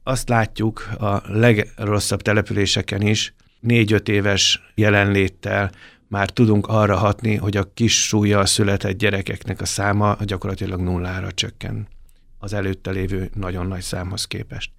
azt 0.09 0.29
látjuk 0.29 0.89
a 0.99 1.23
legrosszabb 1.27 2.23
településeken 2.23 3.03
is, 3.03 3.35
négy-öt 3.61 4.09
éves 4.09 4.73
jelenléttel 4.75 5.71
már 6.07 6.31
tudunk 6.31 6.67
arra 6.67 6.97
hatni, 6.97 7.37
hogy 7.37 7.57
a 7.57 7.73
kis 7.75 8.07
súlya 8.07 8.47
született 8.47 8.99
gyerekeknek 8.99 9.61
a 9.61 9.65
száma 9.65 10.17
gyakorlatilag 10.25 10.81
nullára 10.81 11.33
csökken 11.33 11.89
az 12.39 12.53
előtte 12.53 12.91
lévő 12.91 13.31
nagyon 13.35 13.67
nagy 13.67 13.81
számhoz 13.81 14.25
képest. 14.25 14.71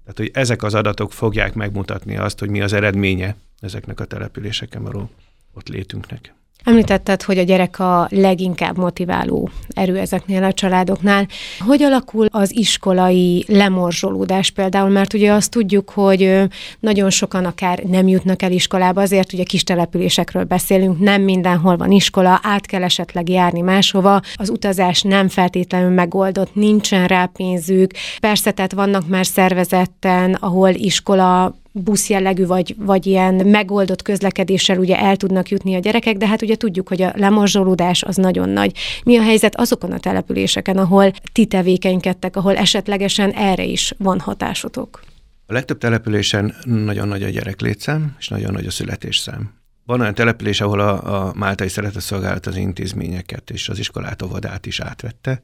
Tehát, 0.00 0.18
hogy 0.18 0.30
ezek 0.32 0.62
az 0.62 0.74
adatok 0.74 1.12
fogják 1.12 1.54
megmutatni 1.54 2.16
azt, 2.16 2.38
hogy 2.38 2.50
mi 2.50 2.60
az 2.60 2.72
eredménye 2.72 3.36
ezeknek 3.60 4.00
a 4.00 4.04
településeken 4.04 4.82
való 4.82 5.10
ott 5.52 5.68
létünknek. 5.68 6.34
Említetted, 6.64 7.22
hogy 7.22 7.38
a 7.38 7.42
gyerek 7.42 7.78
a 7.78 8.06
leginkább 8.10 8.76
motiváló 8.76 9.50
erő 9.68 9.98
ezeknél 9.98 10.44
a 10.44 10.52
családoknál. 10.52 11.26
Hogy 11.58 11.82
alakul 11.82 12.26
az 12.30 12.56
iskolai 12.56 13.44
lemorzsolódás 13.48 14.50
például? 14.50 14.88
Mert 14.88 15.14
ugye 15.14 15.32
azt 15.32 15.50
tudjuk, 15.50 15.90
hogy 15.90 16.40
nagyon 16.80 17.10
sokan 17.10 17.44
akár 17.44 17.78
nem 17.78 18.08
jutnak 18.08 18.42
el 18.42 18.52
iskolába, 18.52 19.00
azért 19.00 19.32
ugye 19.32 19.42
kis 19.42 19.64
településekről 19.64 20.44
beszélünk, 20.44 20.98
nem 20.98 21.22
mindenhol 21.22 21.76
van 21.76 21.90
iskola, 21.90 22.40
át 22.42 22.66
kell 22.66 22.82
esetleg 22.82 23.28
járni 23.28 23.60
máshova, 23.60 24.20
az 24.34 24.50
utazás 24.50 25.02
nem 25.02 25.28
feltétlenül 25.28 25.90
megoldott, 25.90 26.54
nincsen 26.54 27.06
rá 27.06 27.26
pénzük. 27.26 27.90
Persze, 28.20 28.50
tehát 28.50 28.72
vannak 28.72 29.08
már 29.08 29.26
szervezetten, 29.26 30.34
ahol 30.34 30.68
iskola 30.68 31.54
busz 31.72 32.08
jellegű, 32.08 32.46
vagy, 32.46 32.74
vagy 32.78 33.06
ilyen 33.06 33.34
megoldott 33.34 34.02
közlekedéssel 34.02 34.78
ugye 34.78 34.98
el 34.98 35.16
tudnak 35.16 35.48
jutni 35.48 35.74
a 35.74 35.78
gyerekek, 35.78 36.16
de 36.16 36.26
hát 36.26 36.42
ugye 36.42 36.56
tudjuk, 36.56 36.88
hogy 36.88 37.02
a 37.02 37.12
lemorzsolódás 37.16 38.02
az 38.02 38.16
nagyon 38.16 38.48
nagy. 38.48 38.76
Mi 39.04 39.16
a 39.16 39.22
helyzet 39.22 39.56
azokon 39.56 39.92
a 39.92 39.98
településeken, 39.98 40.76
ahol 40.76 41.12
ti 41.32 41.46
tevékenykedtek, 41.46 42.36
ahol 42.36 42.56
esetlegesen 42.56 43.30
erre 43.30 43.64
is 43.64 43.94
van 43.98 44.20
hatásotok? 44.20 45.00
A 45.46 45.52
legtöbb 45.52 45.78
településen 45.78 46.54
nagyon 46.64 47.08
nagy 47.08 47.22
a 47.22 47.28
gyereklétszám, 47.28 48.16
és 48.18 48.28
nagyon 48.28 48.52
nagy 48.52 48.66
a 48.66 48.70
születésszám. 48.70 49.61
Van 49.84 50.00
olyan 50.00 50.14
település, 50.14 50.60
ahol 50.60 50.80
a, 50.80 51.26
a 51.26 51.32
Máltai 51.34 51.68
Szeretetszolgálat 51.68 52.46
az 52.46 52.56
intézményeket 52.56 53.50
és 53.50 53.68
az 53.68 53.78
iskolát, 53.78 54.22
óvodát 54.22 54.66
is 54.66 54.80
átvette, 54.80 55.42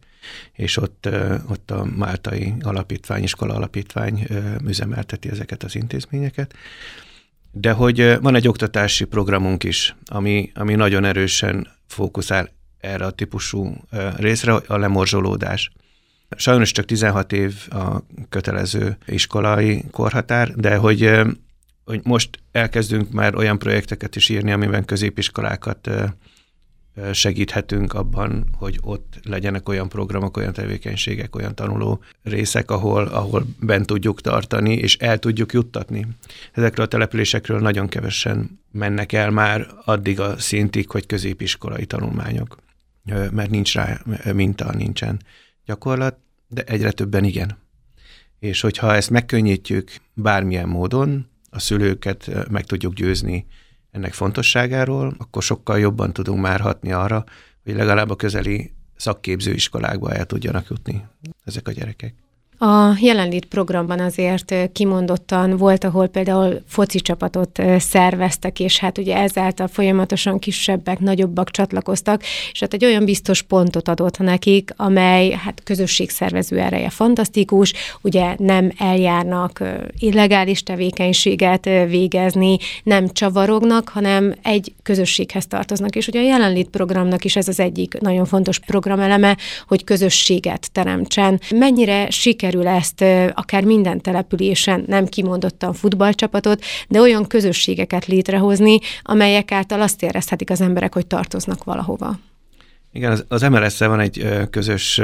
és 0.53 0.77
ott, 0.77 1.09
ott 1.49 1.71
a 1.71 1.85
Máltai 1.85 2.55
Alapítvány, 2.61 3.23
Iskola 3.23 3.55
Alapítvány 3.55 4.27
üzemelteti 4.65 5.29
ezeket 5.29 5.63
az 5.63 5.75
intézményeket. 5.75 6.55
De 7.53 7.73
hogy 7.73 8.19
van 8.21 8.35
egy 8.35 8.49
oktatási 8.49 9.05
programunk 9.05 9.65
is, 9.65 9.97
ami, 10.05 10.51
ami 10.55 10.75
nagyon 10.75 11.05
erősen 11.05 11.69
fókuszál 11.87 12.51
erre 12.81 13.05
a 13.05 13.11
típusú 13.11 13.75
részre, 14.17 14.55
a 14.55 14.77
lemorzsolódás. 14.77 15.71
Sajnos 16.37 16.73
csak 16.73 16.85
16 16.85 17.33
év 17.33 17.55
a 17.71 18.03
kötelező 18.29 18.97
iskolai 19.07 19.85
korhatár, 19.91 20.55
de 20.55 20.77
hogy 20.77 21.21
hogy 21.89 22.01
most 22.05 22.39
elkezdünk 22.53 23.11
már 23.11 23.35
olyan 23.35 23.59
projekteket 23.59 24.17
is 24.17 24.29
írni, 24.29 24.53
amiben 24.53 24.85
középiskolákat 24.85 25.91
segíthetünk 27.13 27.93
abban, 27.95 28.49
hogy 28.53 28.79
ott 28.83 29.21
legyenek 29.23 29.69
olyan 29.69 29.89
programok, 29.89 30.37
olyan 30.37 30.53
tevékenységek, 30.53 31.37
olyan 31.37 31.55
tanuló 31.55 32.03
részek, 32.23 32.71
ahol, 32.71 33.07
ahol 33.07 33.47
bent 33.61 33.87
tudjuk 33.87 34.21
tartani, 34.21 34.75
és 34.75 34.97
el 34.97 35.19
tudjuk 35.19 35.53
juttatni. 35.53 36.07
Ezekről 36.53 36.87
a 36.87 36.89
településekről 36.89 37.61
nagyon 37.61 37.89
kevesen 37.89 38.61
mennek 38.73 39.13
el 39.13 39.31
már 39.31 39.67
addig 39.85 40.21
a 40.21 40.39
szintig, 40.39 40.91
hogy 40.91 41.07
középiskolai 41.07 41.87
tanulmányok, 41.87 42.59
mert 43.31 43.51
nincs 43.51 43.75
rá 43.75 44.01
minta, 44.33 44.73
nincsen 44.73 45.21
gyakorlat, 45.65 46.17
de 46.49 46.63
egyre 46.63 46.91
többen 46.91 47.25
igen. 47.25 47.59
És 48.39 48.61
hogyha 48.61 48.95
ezt 48.95 49.11
megkönnyítjük 49.11 49.91
bármilyen 50.15 50.69
módon, 50.69 51.27
a 51.51 51.59
szülőket 51.59 52.49
meg 52.51 52.65
tudjuk 52.65 52.95
győzni 52.95 53.47
ennek 53.91 54.13
fontosságáról, 54.13 55.15
akkor 55.19 55.43
sokkal 55.43 55.79
jobban 55.79 56.13
tudunk 56.13 56.41
már 56.41 56.61
hatni 56.61 56.93
arra, 56.93 57.25
hogy 57.65 57.75
legalább 57.75 58.11
a 58.11 58.17
közeli 58.17 58.73
szakképzőiskolákba 58.97 60.13
el 60.13 60.27
tudjanak 60.27 60.69
jutni 60.69 61.05
ezek 61.45 61.69
a 61.69 61.73
gyerekek. 61.73 62.15
A 62.61 62.97
jelenlét 63.01 63.45
programban 63.45 64.01
azért 64.01 64.55
kimondottan 64.73 65.57
volt, 65.57 65.85
ahol 65.85 66.07
például 66.07 66.63
foci 66.67 67.01
csapatot 67.01 67.63
szerveztek, 67.79 68.61
és 68.61 68.79
hát 68.79 68.99
ugye 68.99 69.17
ezáltal 69.17 69.69
folyamatosan 69.69 70.39
kisebbek, 70.39 70.99
nagyobbak 70.99 71.51
csatlakoztak, 71.51 72.23
és 72.53 72.61
hát 72.61 72.75
egy 72.75 72.85
olyan 72.85 73.05
biztos 73.05 73.43
pontot 73.43 73.89
adott 73.89 74.19
nekik, 74.19 74.71
amely 74.77 75.31
hát 75.31 75.61
közösségszervező 75.65 76.59
ereje 76.59 76.91
fantasztikus, 76.91 77.73
ugye 78.01 78.35
nem 78.39 78.73
eljárnak 78.79 79.63
illegális 79.99 80.63
tevékenységet 80.63 81.65
végezni, 81.65 82.57
nem 82.83 83.09
csavarognak, 83.09 83.89
hanem 83.89 84.35
egy 84.43 84.75
közösséghez 84.83 85.47
tartoznak, 85.47 85.97
és 85.97 86.09
ugye 86.09 86.21
a 86.21 86.25
jelenlét 86.25 86.69
programnak 86.69 87.25
is 87.25 87.37
ez 87.37 87.49
az 87.49 87.61
egyik 87.61 88.01
nagyon 88.01 88.25
fontos 88.25 88.59
programeleme, 88.59 89.37
hogy 89.69 89.85
közösséget 89.85 90.73
teremtsen. 90.73 91.41
Mennyire 91.51 92.11
siker 92.11 92.47
sikerül 92.49 92.69
ezt 92.69 93.05
akár 93.35 93.65
minden 93.65 94.01
településen, 94.01 94.85
nem 94.87 95.07
kimondottan 95.07 95.73
futballcsapatot, 95.73 96.65
de 96.89 97.01
olyan 97.01 97.27
közösségeket 97.27 98.07
létrehozni, 98.07 98.79
amelyek 99.03 99.53
által 99.53 99.81
azt 99.81 100.03
érezhetik 100.03 100.51
az 100.51 100.61
emberek, 100.61 100.95
hogy 100.95 101.07
tartoznak 101.07 101.65
valahova. 101.65 102.19
Igen, 102.93 103.11
az, 103.11 103.25
az 103.29 103.43
mls 103.43 103.79
van 103.79 104.01
egy 104.01 104.29
közös 104.51 105.01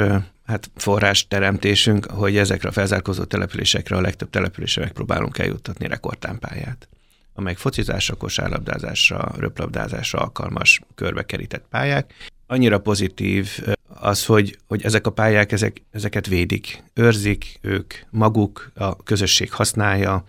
hát 0.46 0.70
forrás 0.76 1.26
teremtésünk, 1.26 2.06
hogy 2.06 2.36
ezekre 2.36 2.68
a 2.68 2.72
felzárkózó 2.72 3.24
településekre, 3.24 3.96
a 3.96 4.00
legtöbb 4.00 4.30
településre 4.30 4.82
megpróbálunk 4.82 5.38
eljuttatni 5.38 5.86
rekordtámpályát 5.86 6.88
amelyek 7.36 7.58
focizásra, 7.58 8.14
kosárlabdázásra, 8.14 9.32
röplabdázásra 9.38 10.18
alkalmas 10.18 10.80
körbekerített 10.94 11.64
pályák. 11.70 12.12
Annyira 12.46 12.78
pozitív 12.78 13.58
az, 14.00 14.26
hogy, 14.26 14.58
hogy 14.66 14.82
ezek 14.82 15.06
a 15.06 15.10
pályák 15.10 15.52
ezek, 15.52 15.82
ezeket 15.90 16.26
védik, 16.26 16.82
őrzik 16.94 17.58
ők 17.60 17.94
maguk, 18.10 18.72
a 18.74 18.96
közösség 18.96 19.52
használja, 19.52 20.24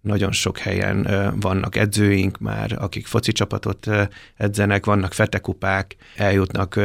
nagyon 0.00 0.32
sok 0.32 0.58
helyen 0.58 1.08
vannak 1.40 1.76
edzőink 1.76 2.38
már, 2.38 2.76
akik 2.78 3.06
foci 3.06 3.32
csapatot 3.32 3.86
edzenek, 4.36 4.84
vannak 4.84 5.12
fetekupák, 5.12 5.96
eljutnak 6.16 6.80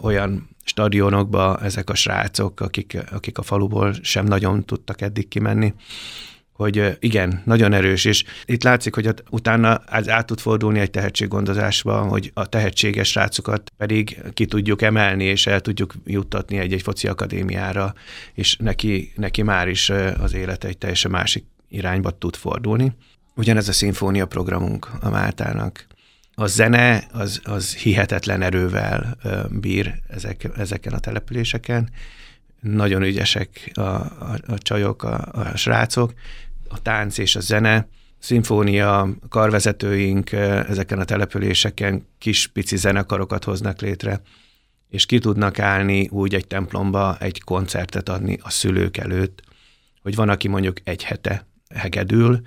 olyan 0.00 0.48
stadionokba 0.64 1.58
ezek 1.62 1.90
a 1.90 1.94
srácok, 1.94 2.60
akik, 2.60 2.98
akik 3.12 3.38
a 3.38 3.42
faluból 3.42 3.94
sem 4.02 4.24
nagyon 4.24 4.64
tudtak 4.64 5.00
eddig 5.00 5.28
kimenni 5.28 5.74
hogy 6.60 6.96
igen, 6.98 7.42
nagyon 7.44 7.72
erős, 7.72 8.04
és 8.04 8.24
itt 8.44 8.62
látszik, 8.62 8.94
hogy 8.94 9.14
utána 9.30 9.82
ez 9.90 10.08
át 10.08 10.26
tud 10.26 10.40
fordulni 10.40 10.78
egy 10.78 10.90
tehetséggondozásba, 10.90 12.00
hogy 12.00 12.30
a 12.34 12.46
tehetséges 12.46 13.08
srácokat 13.08 13.72
pedig 13.76 14.22
ki 14.34 14.46
tudjuk 14.46 14.82
emelni, 14.82 15.24
és 15.24 15.46
el 15.46 15.60
tudjuk 15.60 15.94
juttatni 16.04 16.58
egy-egy 16.58 16.82
foci 16.82 17.08
akadémiára, 17.08 17.94
és 18.34 18.56
neki, 18.56 19.12
neki 19.16 19.42
már 19.42 19.68
is 19.68 19.90
az 20.20 20.34
élete 20.34 20.68
egy 20.68 20.78
teljesen 20.78 21.10
másik 21.10 21.44
irányba 21.68 22.10
tud 22.10 22.36
fordulni. 22.36 22.92
Ugyanez 23.34 23.68
a 23.68 23.72
szimfónia 23.72 24.26
programunk 24.26 24.88
a 25.00 25.10
Máltának. 25.10 25.86
A 26.34 26.46
zene 26.46 27.06
az, 27.12 27.40
az 27.44 27.74
hihetetlen 27.74 28.42
erővel 28.42 29.16
bír 29.50 29.94
ezek, 30.08 30.48
ezeken 30.56 30.92
a 30.92 30.98
településeken, 30.98 31.90
nagyon 32.60 33.02
ügyesek 33.02 33.70
a, 33.74 33.80
a, 33.80 34.38
a 34.46 34.58
csajok, 34.58 35.02
a, 35.02 35.28
a 35.32 35.56
srácok, 35.56 36.12
a 36.70 36.82
tánc 36.82 37.18
és 37.18 37.36
a 37.36 37.40
zene, 37.40 37.88
szimfónia, 38.18 39.08
karvezetőink 39.28 40.32
ezeken 40.32 40.98
a 40.98 41.04
településeken 41.04 42.06
kis 42.18 42.46
pici 42.46 42.76
zenekarokat 42.76 43.44
hoznak 43.44 43.80
létre, 43.80 44.20
és 44.88 45.06
ki 45.06 45.18
tudnak 45.18 45.58
állni 45.58 46.08
úgy 46.08 46.34
egy 46.34 46.46
templomba 46.46 47.16
egy 47.18 47.40
koncertet 47.40 48.08
adni 48.08 48.38
a 48.42 48.50
szülők 48.50 48.96
előtt, 48.96 49.42
hogy 50.02 50.14
van, 50.14 50.28
aki 50.28 50.48
mondjuk 50.48 50.76
egy 50.84 51.02
hete 51.02 51.46
hegedül, 51.74 52.40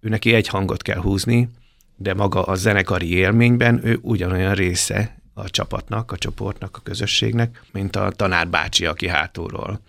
ő 0.00 0.08
neki 0.08 0.34
egy 0.34 0.48
hangot 0.48 0.82
kell 0.82 1.00
húzni, 1.00 1.48
de 1.96 2.14
maga 2.14 2.42
a 2.42 2.54
zenekari 2.54 3.14
élményben 3.14 3.86
ő 3.86 3.98
ugyanolyan 4.02 4.54
része 4.54 5.16
a 5.34 5.50
csapatnak, 5.50 6.12
a 6.12 6.16
csoportnak, 6.16 6.76
a 6.76 6.80
közösségnek, 6.80 7.62
mint 7.72 7.96
a 7.96 8.10
tanár 8.10 8.48
bácsi, 8.48 8.86
aki 8.86 9.08
hátulról 9.08 9.80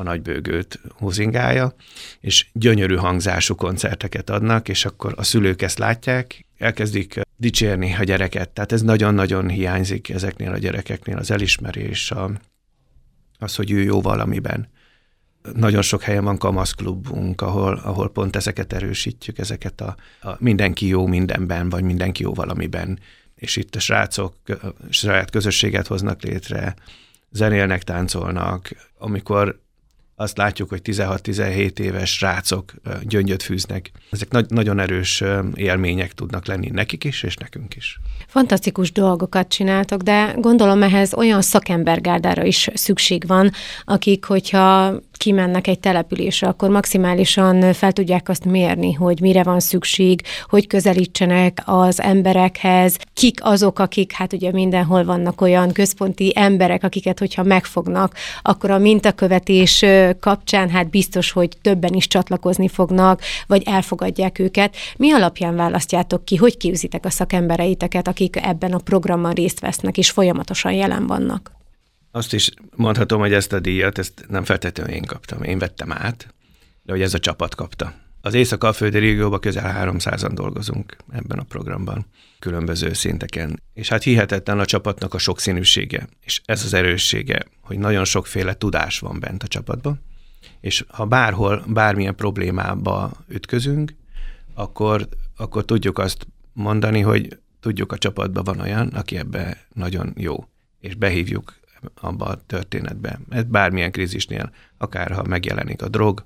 a 0.00 0.02
nagybőgőt 0.02 0.80
húzingálja, 0.98 1.74
és 2.20 2.46
gyönyörű 2.52 2.94
hangzású 2.94 3.54
koncerteket 3.54 4.30
adnak, 4.30 4.68
és 4.68 4.84
akkor 4.84 5.14
a 5.16 5.22
szülők 5.22 5.62
ezt 5.62 5.78
látják, 5.78 6.46
elkezdik 6.58 7.20
dicsérni 7.36 7.94
a 7.98 8.04
gyereket. 8.04 8.48
Tehát 8.48 8.72
ez 8.72 8.82
nagyon-nagyon 8.82 9.48
hiányzik 9.48 10.10
ezeknél 10.10 10.52
a 10.52 10.58
gyerekeknél, 10.58 11.16
az 11.16 11.30
elismerés, 11.30 12.10
a, 12.10 12.30
az, 13.38 13.54
hogy 13.54 13.70
ő 13.70 13.82
jó 13.82 14.00
valamiben. 14.00 14.68
Nagyon 15.54 15.82
sok 15.82 16.02
helyen 16.02 16.24
van 16.24 16.38
kamaszklubunk, 16.38 17.40
ahol, 17.40 17.74
ahol 17.74 18.10
pont 18.10 18.36
ezeket 18.36 18.72
erősítjük, 18.72 19.38
ezeket 19.38 19.80
a, 19.80 19.96
a 20.20 20.36
mindenki 20.38 20.86
jó 20.86 21.06
mindenben, 21.06 21.68
vagy 21.68 21.82
mindenki 21.82 22.22
jó 22.22 22.34
valamiben. 22.34 22.98
És 23.34 23.56
itt 23.56 23.74
a 23.74 23.80
srácok 23.80 24.34
saját 24.90 25.30
közösséget 25.30 25.86
hoznak 25.86 26.22
létre, 26.22 26.74
zenélnek, 27.30 27.82
táncolnak. 27.82 28.70
Amikor 28.98 29.60
azt 30.20 30.36
látjuk, 30.36 30.68
hogy 30.68 30.80
16-17 30.84 31.78
éves 31.78 32.14
srácok 32.16 32.72
gyöngyöt 33.02 33.42
fűznek. 33.42 33.90
Ezek 34.10 34.30
nagy, 34.30 34.46
nagyon 34.48 34.78
erős 34.78 35.22
élmények 35.54 36.12
tudnak 36.12 36.46
lenni 36.46 36.70
nekik 36.70 37.04
is, 37.04 37.22
és 37.22 37.36
nekünk 37.36 37.76
is. 37.76 38.00
Fantasztikus 38.26 38.92
dolgokat 38.92 39.48
csináltok, 39.48 40.02
de 40.02 40.34
gondolom 40.36 40.82
ehhez 40.82 41.14
olyan 41.14 41.42
szakembergárdára 41.42 42.44
is 42.44 42.70
szükség 42.74 43.26
van, 43.26 43.50
akik, 43.84 44.24
hogyha 44.24 44.94
kimennek 45.20 45.66
egy 45.66 45.80
településre, 45.80 46.48
akkor 46.48 46.70
maximálisan 46.70 47.72
fel 47.72 47.92
tudják 47.92 48.28
azt 48.28 48.44
mérni, 48.44 48.92
hogy 48.92 49.20
mire 49.20 49.42
van 49.42 49.60
szükség, 49.60 50.22
hogy 50.48 50.66
közelítsenek 50.66 51.62
az 51.64 52.00
emberekhez, 52.00 52.96
kik 53.14 53.44
azok, 53.44 53.78
akik, 53.78 54.12
hát 54.12 54.32
ugye 54.32 54.52
mindenhol 54.52 55.04
vannak 55.04 55.40
olyan 55.40 55.72
központi 55.72 56.32
emberek, 56.34 56.84
akiket, 56.84 57.18
hogyha 57.18 57.42
megfognak, 57.42 58.14
akkor 58.42 58.70
a 58.70 58.78
mintakövetés 58.78 59.84
kapcsán 60.20 60.70
hát 60.70 60.90
biztos, 60.90 61.30
hogy 61.30 61.48
többen 61.62 61.92
is 61.92 62.06
csatlakozni 62.06 62.68
fognak, 62.68 63.20
vagy 63.46 63.62
elfogadják 63.66 64.38
őket. 64.38 64.76
Mi 64.96 65.12
alapján 65.12 65.56
választjátok 65.56 66.24
ki, 66.24 66.36
hogy 66.36 66.56
képzitek 66.56 67.04
a 67.04 67.10
szakembereiteket, 67.10 68.08
akik 68.08 68.36
ebben 68.42 68.72
a 68.72 68.78
programban 68.78 69.32
részt 69.32 69.60
vesznek, 69.60 69.98
és 69.98 70.10
folyamatosan 70.10 70.72
jelen 70.72 71.06
vannak? 71.06 71.59
Azt 72.10 72.32
is 72.32 72.50
mondhatom, 72.76 73.20
hogy 73.20 73.32
ezt 73.32 73.52
a 73.52 73.60
díjat, 73.60 73.98
ezt 73.98 74.24
nem 74.28 74.44
feltétlenül 74.44 74.94
én 74.94 75.04
kaptam, 75.04 75.42
én 75.42 75.58
vettem 75.58 75.92
át, 75.92 76.34
de 76.82 76.92
hogy 76.92 77.02
ez 77.02 77.14
a 77.14 77.18
csapat 77.18 77.54
kapta. 77.54 77.94
Az 78.20 78.34
Észak-Alföldi 78.34 78.98
régióban 78.98 79.40
közel 79.40 79.90
300-an 79.92 80.30
dolgozunk 80.34 80.96
ebben 81.12 81.38
a 81.38 81.42
programban, 81.42 82.06
különböző 82.38 82.92
szinteken. 82.92 83.62
És 83.74 83.88
hát 83.88 84.02
hihetetlen 84.02 84.58
a 84.58 84.64
csapatnak 84.64 85.14
a 85.14 85.18
sokszínűsége, 85.18 86.08
és 86.20 86.40
ez 86.44 86.64
az 86.64 86.74
erőssége, 86.74 87.44
hogy 87.60 87.78
nagyon 87.78 88.04
sokféle 88.04 88.54
tudás 88.54 88.98
van 88.98 89.20
bent 89.20 89.42
a 89.42 89.46
csapatban, 89.46 90.00
és 90.60 90.84
ha 90.88 91.06
bárhol, 91.06 91.64
bármilyen 91.66 92.14
problémába 92.14 93.12
ütközünk, 93.28 93.94
akkor, 94.54 95.08
akkor 95.36 95.64
tudjuk 95.64 95.98
azt 95.98 96.26
mondani, 96.52 97.00
hogy 97.00 97.38
tudjuk 97.60 97.92
a 97.92 97.98
csapatban 97.98 98.44
van 98.44 98.60
olyan, 98.60 98.88
aki 98.88 99.16
ebbe 99.16 99.66
nagyon 99.74 100.12
jó, 100.16 100.48
és 100.80 100.94
behívjuk 100.94 101.59
abba 101.94 102.24
a 102.24 102.42
történetbe. 102.46 103.20
Ez 103.28 103.44
bármilyen 103.44 103.90
krízisnél, 103.90 104.50
akár 104.78 105.12
ha 105.12 105.22
megjelenik 105.22 105.82
a 105.82 105.88
drog, 105.88 106.24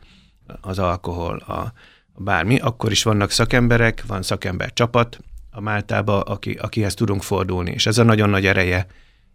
az 0.60 0.78
alkohol, 0.78 1.36
a, 1.36 1.72
bármi, 2.16 2.58
akkor 2.58 2.90
is 2.90 3.02
vannak 3.02 3.30
szakemberek, 3.30 4.02
van 4.06 4.22
szakember 4.22 4.72
csapat 4.72 5.20
a 5.50 5.60
Máltába, 5.60 6.20
aki, 6.20 6.52
akihez 6.52 6.94
tudunk 6.94 7.22
fordulni. 7.22 7.70
És 7.70 7.86
ez 7.86 7.98
a 7.98 8.02
nagyon 8.02 8.30
nagy 8.30 8.46
ereje 8.46 8.86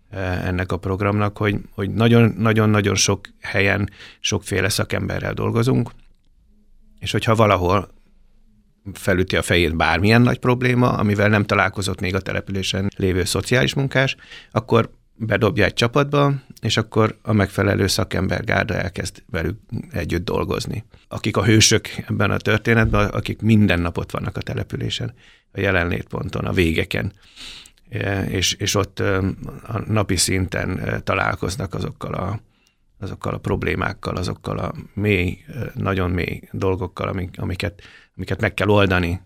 e, 0.10 0.20
ennek 0.20 0.72
a 0.72 0.78
programnak, 0.78 1.38
hogy, 1.38 1.58
hogy 1.72 1.90
nagyon-nagyon-nagyon 1.90 2.96
sok 2.96 3.28
helyen 3.42 3.90
sokféle 4.20 4.70
szakemberrel 4.70 5.34
dolgozunk, 5.34 5.92
és 7.00 7.12
hogyha 7.12 7.36
valahol 7.36 7.90
felüti 8.94 9.36
a 9.36 9.42
fejét 9.42 9.76
bármilyen 9.76 10.22
nagy 10.22 10.40
probléma, 10.40 10.90
amivel 10.90 11.30
nem 11.30 11.44
találkozott 11.44 12.00
még 12.00 12.16
a 12.16 12.22
településen 12.22 12.90
lévő 12.96 13.24
szociális 13.24 13.74
munkás, 13.74 14.16
akkor 14.52 14.98
bedobja 15.20 15.66
egy 15.66 15.74
csapatba, 15.74 16.34
és 16.62 16.78
akkor 16.78 17.18
a 17.22 17.34
megfelelő 17.34 17.88
szakembergárda 17.88 18.74
elkezd 18.74 19.24
velük 19.32 19.60
együtt 19.92 20.26
dolgozni. 20.26 20.84
Akik 21.08 21.38
a 21.38 21.44
hősök 21.44 21.88
ebben 22.08 22.32
a 22.32 22.38
történetben, 22.38 23.08
akik 23.08 23.42
minden 23.42 23.80
napot 23.80 24.12
vannak 24.12 24.38
a 24.38 24.42
településen, 24.42 25.14
a 25.52 25.60
jelenlétponton, 25.60 26.46
a 26.46 26.54
végeken, 26.54 27.14
e, 27.90 28.24
és, 28.24 28.54
és 28.54 28.76
ott 28.76 29.00
e, 29.00 29.18
a 29.68 29.80
napi 29.88 30.16
szinten 30.16 30.80
e, 30.80 31.00
találkoznak 31.00 31.74
azokkal 31.74 32.14
a, 32.14 32.40
azokkal 33.00 33.34
a 33.34 33.38
problémákkal, 33.38 34.16
azokkal 34.16 34.58
a 34.58 34.74
mély, 34.94 35.38
nagyon 35.74 36.12
mély 36.12 36.42
dolgokkal, 36.52 37.08
amik, 37.08 37.30
amiket, 37.38 37.82
amiket 38.16 38.42
meg 38.42 38.54
kell 38.54 38.68
oldani. 38.68 39.22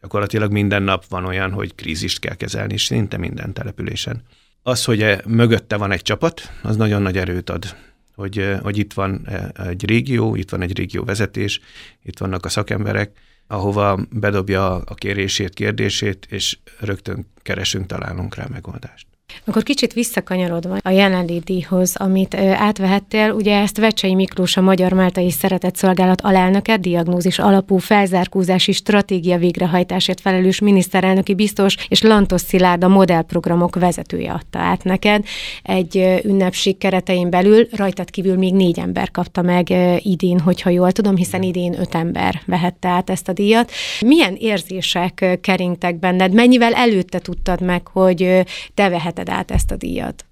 Gyakorlatilag 0.00 0.52
minden 0.52 0.82
nap 0.82 1.06
van 1.06 1.24
olyan, 1.24 1.52
hogy 1.52 1.74
krízist 1.74 2.18
kell 2.18 2.34
kezelni, 2.34 2.78
szinte 2.78 3.16
minden 3.16 3.52
településen 3.52 4.22
az, 4.62 4.84
hogy 4.84 5.02
e, 5.02 5.20
mögötte 5.26 5.76
van 5.76 5.92
egy 5.92 6.02
csapat, 6.02 6.52
az 6.62 6.76
nagyon 6.76 7.02
nagy 7.02 7.16
erőt 7.16 7.50
ad, 7.50 7.76
hogy, 8.14 8.38
e, 8.38 8.58
hogy 8.58 8.78
itt 8.78 8.92
van 8.92 9.22
e, 9.26 9.50
egy 9.68 9.84
régió, 9.84 10.34
itt 10.34 10.50
van 10.50 10.62
egy 10.62 10.76
régió 10.76 11.04
vezetés, 11.04 11.60
itt 12.02 12.18
vannak 12.18 12.44
a 12.44 12.48
szakemberek, 12.48 13.10
ahova 13.46 13.98
bedobja 14.10 14.74
a 14.76 14.94
kérését, 14.94 15.54
kérdését, 15.54 16.26
és 16.30 16.58
rögtön 16.80 17.26
keresünk, 17.42 17.86
találunk 17.86 18.34
rá 18.34 18.46
megoldást. 18.50 19.06
Akkor 19.44 19.62
kicsit 19.62 19.92
visszakanyarodva 19.92 20.76
a 20.82 20.90
jelenlétdíjhoz, 20.90 21.96
amit 21.96 22.34
átvehettél, 22.34 23.30
ugye 23.30 23.60
ezt 23.60 23.78
Vecsei 23.78 24.14
Miklós, 24.14 24.56
a 24.56 24.60
Magyar 24.60 24.92
Máltai 24.92 25.30
Szeretett 25.30 25.76
Szolgálat 25.76 26.20
alelnöke, 26.20 26.76
diagnózis 26.76 27.38
alapú 27.38 27.76
felzárkózási 27.76 28.72
stratégia 28.72 29.38
végrehajtásért 29.38 30.20
felelős 30.20 30.60
miniszterelnöki 30.60 31.34
biztos, 31.34 31.76
és 31.88 32.02
Lantos 32.02 32.40
Szilárd 32.40 32.84
a 32.84 32.88
modellprogramok 32.88 33.76
vezetője 33.76 34.32
adta 34.32 34.58
át 34.58 34.84
neked. 34.84 35.24
Egy 35.62 36.20
ünnepség 36.24 36.78
keretein 36.78 37.30
belül 37.30 37.68
rajtad 37.72 38.10
kívül 38.10 38.36
még 38.36 38.54
négy 38.54 38.78
ember 38.78 39.10
kapta 39.10 39.42
meg 39.42 39.72
idén, 39.98 40.40
hogyha 40.40 40.70
jól 40.70 40.92
tudom, 40.92 41.16
hiszen 41.16 41.42
idén 41.42 41.80
öt 41.80 41.94
ember 41.94 42.40
vehette 42.46 42.88
át 42.88 43.10
ezt 43.10 43.28
a 43.28 43.32
díjat. 43.32 43.70
Milyen 44.00 44.34
érzések 44.38 45.38
keringtek 45.40 45.98
benned? 45.98 46.32
Mennyivel 46.32 46.72
előtte 46.72 47.18
tudtad 47.18 47.60
meg, 47.60 47.86
hogy 47.86 48.42
te 48.74 48.88
veheted 48.88 49.19
vetted 49.20 49.34
át 49.34 49.50
ezt 49.50 49.70
a 49.70 49.76
díjat? 49.76 50.24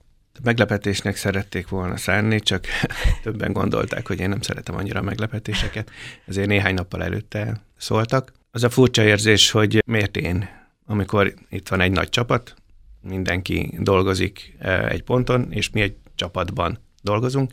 Meglepetésnek 0.43 1.17
szerették 1.17 1.69
volna 1.69 1.97
szánni, 1.97 2.41
csak 2.41 2.67
többen 3.23 3.53
gondolták, 3.53 4.07
hogy 4.07 4.21
én 4.21 4.29
nem 4.29 4.41
szeretem 4.41 4.75
annyira 4.75 5.01
a 5.01 5.03
meglepetéseket, 5.03 5.91
ezért 6.27 6.49
néhány 6.49 6.75
nappal 6.75 7.03
előtte 7.03 7.61
szóltak. 7.77 8.33
Az 8.51 8.65
a 8.65 8.71
furcsa 8.71 9.03
érzés, 9.03 9.51
hogy 9.51 9.83
miért 9.87 10.17
én, 10.17 10.49
amikor 10.87 11.35
itt 11.49 11.69
van 11.69 11.81
egy 11.81 11.93
nagy 11.93 12.09
csapat, 12.09 12.55
mindenki 13.01 13.79
dolgozik 13.79 14.57
e, 14.59 14.89
egy 14.89 15.03
ponton, 15.03 15.53
és 15.53 15.71
mi 15.71 15.81
egy 15.81 15.97
csapatban 16.15 16.79
dolgozunk, 17.03 17.51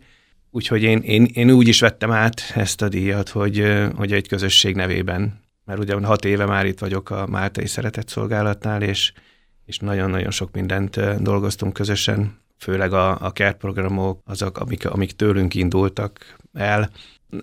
Úgyhogy 0.52 0.84
én, 0.84 1.00
én, 1.00 1.26
én 1.34 1.52
úgy 1.52 1.67
is 1.67 1.80
vettem 1.80 2.12
át 2.12 2.41
ezt 2.54 2.82
a 2.82 2.89
díjat, 2.89 3.30
hogy, 3.30 3.60
e, 3.60 3.86
hogy 3.95 4.13
egy 4.13 4.28
közösség 4.28 4.76
nevében, 4.76 5.41
mert 5.65 5.80
ugye 5.80 5.95
hat 5.95 6.26
éve 6.26 6.45
már 6.45 6.65
itt 6.65 6.80
vagyok 6.80 7.10
a 7.10 7.28
Máltai 7.28 7.67
Szeretett 7.67 8.08
Szolgálatnál, 8.08 8.82
és 8.82 9.13
és 9.65 9.80
nagyon-nagyon 9.80 10.32
sok 10.32 10.51
mindent 10.51 11.21
dolgoztunk 11.21 11.73
közösen, 11.73 12.38
főleg 12.58 12.93
a, 12.93 13.25
a 13.25 13.32
kertprogramok, 13.32 14.21
azok, 14.25 14.58
amik, 14.58 14.89
amik 14.89 15.12
tőlünk 15.12 15.54
indultak 15.54 16.36
el. 16.54 16.89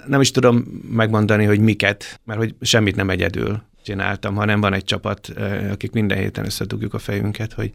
Nem 0.06 0.20
is 0.20 0.30
tudom 0.30 0.56
megmondani, 0.90 1.44
hogy 1.44 1.60
miket, 1.60 2.20
mert 2.24 2.38
hogy 2.38 2.54
semmit 2.60 2.96
nem 2.96 3.10
egyedül 3.10 3.62
csináltam, 3.82 4.34
hanem 4.34 4.60
van 4.60 4.72
egy 4.72 4.84
csapat, 4.84 5.28
akik 5.70 5.92
minden 5.92 6.18
héten 6.18 6.44
összedugjuk 6.44 6.94
a 6.94 6.98
fejünket, 6.98 7.52
hogy, 7.52 7.74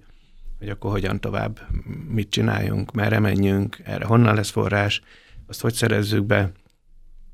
hogy 0.59 0.69
akkor 0.69 0.91
hogyan 0.91 1.19
tovább, 1.19 1.59
mit 2.07 2.29
csináljunk, 2.29 2.91
merre 2.91 3.19
menjünk, 3.19 3.77
erre 3.83 4.05
honnan 4.05 4.35
lesz 4.35 4.49
forrás, 4.49 5.01
azt 5.47 5.61
hogy 5.61 5.73
szerezzük 5.73 6.25
be, 6.25 6.51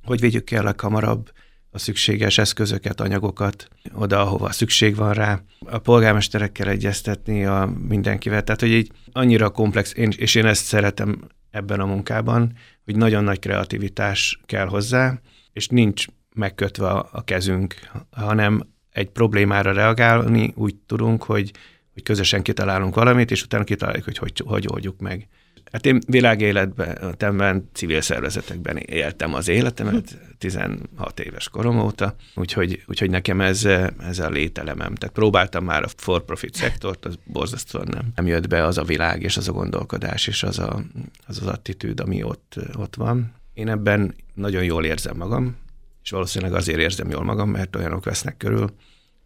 hogy 0.04 0.20
vigyük 0.20 0.44
ki 0.44 0.56
a 0.58 0.64
leghamarabb, 0.64 1.32
a 1.74 1.78
szükséges 1.78 2.38
eszközöket, 2.38 3.02
anyagokat 3.02 3.68
oda, 3.94 4.22
ahova 4.22 4.52
szükség 4.52 4.96
van 4.96 5.14
rá, 5.14 5.42
a 5.60 5.78
polgármesterekkel 5.78 6.68
egyeztetni 6.70 7.46
a 7.46 7.74
mindenkivel. 7.88 8.44
Tehát, 8.44 8.62
hogy 8.62 8.72
így 8.72 8.92
annyira 9.12 9.50
komplex, 9.50 9.94
én, 9.96 10.12
és 10.18 10.36
én 10.36 10.46
ezt 10.46 10.66
szeretem 10.66 11.28
ebben 11.52 11.80
a 11.80 11.86
munkában, 11.86 12.54
hogy 12.86 12.96
nagyon 12.96 13.24
nagy 13.24 13.40
kreativitás 13.40 14.40
kell 14.46 14.68
hozzá, 14.68 15.20
és 15.54 15.68
nincs 15.68 16.06
megkötve 16.36 16.90
a 16.90 17.24
kezünk, 17.24 17.76
hanem 18.12 18.62
egy 18.90 19.10
problémára 19.10 19.72
reagálni 19.72 20.54
úgy 20.56 20.76
tudunk, 20.76 21.24
hogy, 21.24 21.52
hogy 21.94 22.04
közösen 22.04 22.42
kitalálunk 22.42 22.96
valamit, 22.96 23.32
és 23.32 23.44
utána 23.44 23.64
kitaláljuk, 23.64 24.06
hogy 24.06 24.18
hogy, 24.18 24.44
hogy 24.46 24.66
oldjuk 24.68 25.00
meg. 25.00 25.28
Hát 25.74 25.86
én 25.86 26.00
világéletben, 26.08 27.70
civil 27.72 28.02
szervezetekben 28.02 28.78
éltem 28.78 29.34
az 29.34 29.48
életemet, 29.48 30.18
16 30.38 31.20
éves 31.20 31.50
korom 31.50 31.80
óta, 31.80 32.16
úgyhogy, 32.36 32.84
úgyhogy 32.88 33.10
nekem 33.10 33.42
ez, 33.42 33.66
ez 34.00 34.20
a 34.20 34.30
lételemem. 34.30 34.96
Tehát 34.96 35.16
próbáltam 35.16 35.64
már 35.64 35.84
a 35.84 35.88
for-profit 35.96 36.54
szektort, 36.54 37.06
az 37.06 37.18
borzasztóan 37.26 37.88
nem, 37.92 38.12
nem 38.16 38.28
jött 38.28 38.48
be 38.48 38.64
az 38.64 38.78
a 38.78 38.84
világ, 38.84 39.22
és 39.22 39.38
az 39.38 39.48
a 39.48 39.52
gondolkodás, 39.52 40.28
és 40.28 40.44
az 40.44 40.60
a, 40.60 40.84
az, 41.28 41.40
az 41.42 41.48
attitűd, 41.48 42.00
ami 42.00 42.24
ott, 42.24 42.56
ott 42.78 42.96
van. 42.96 43.34
Én 43.54 43.70
ebben 43.70 44.16
nagyon 44.34 44.64
jól 44.64 44.86
érzem 44.86 45.18
magam, 45.18 45.56
és 46.04 46.10
valószínűleg 46.10 46.54
azért 46.54 46.80
érzem 46.80 47.10
jól 47.10 47.24
magam, 47.24 47.50
mert 47.50 47.76
olyanok 47.76 48.04
vesznek 48.04 48.38
körül, 48.38 48.74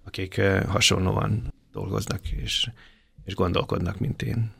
akik 0.05 0.37
eh, 0.37 0.63
hasonlóan 0.63 1.53
dolgoznak 1.71 2.29
és, 2.29 2.69
és 3.25 3.35
gondolkodnak, 3.35 3.99
mint 3.99 4.21
én. 4.21 4.51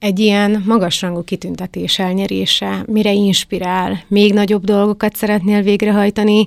Egy 0.00 0.18
ilyen 0.18 0.62
magasrangú 0.66 1.22
kitüntetés 1.22 1.98
elnyerése 1.98 2.84
mire 2.86 3.12
inspirál? 3.12 4.02
Még 4.08 4.32
nagyobb 4.32 4.64
dolgokat 4.64 5.16
szeretnél 5.16 5.62
végrehajtani, 5.62 6.46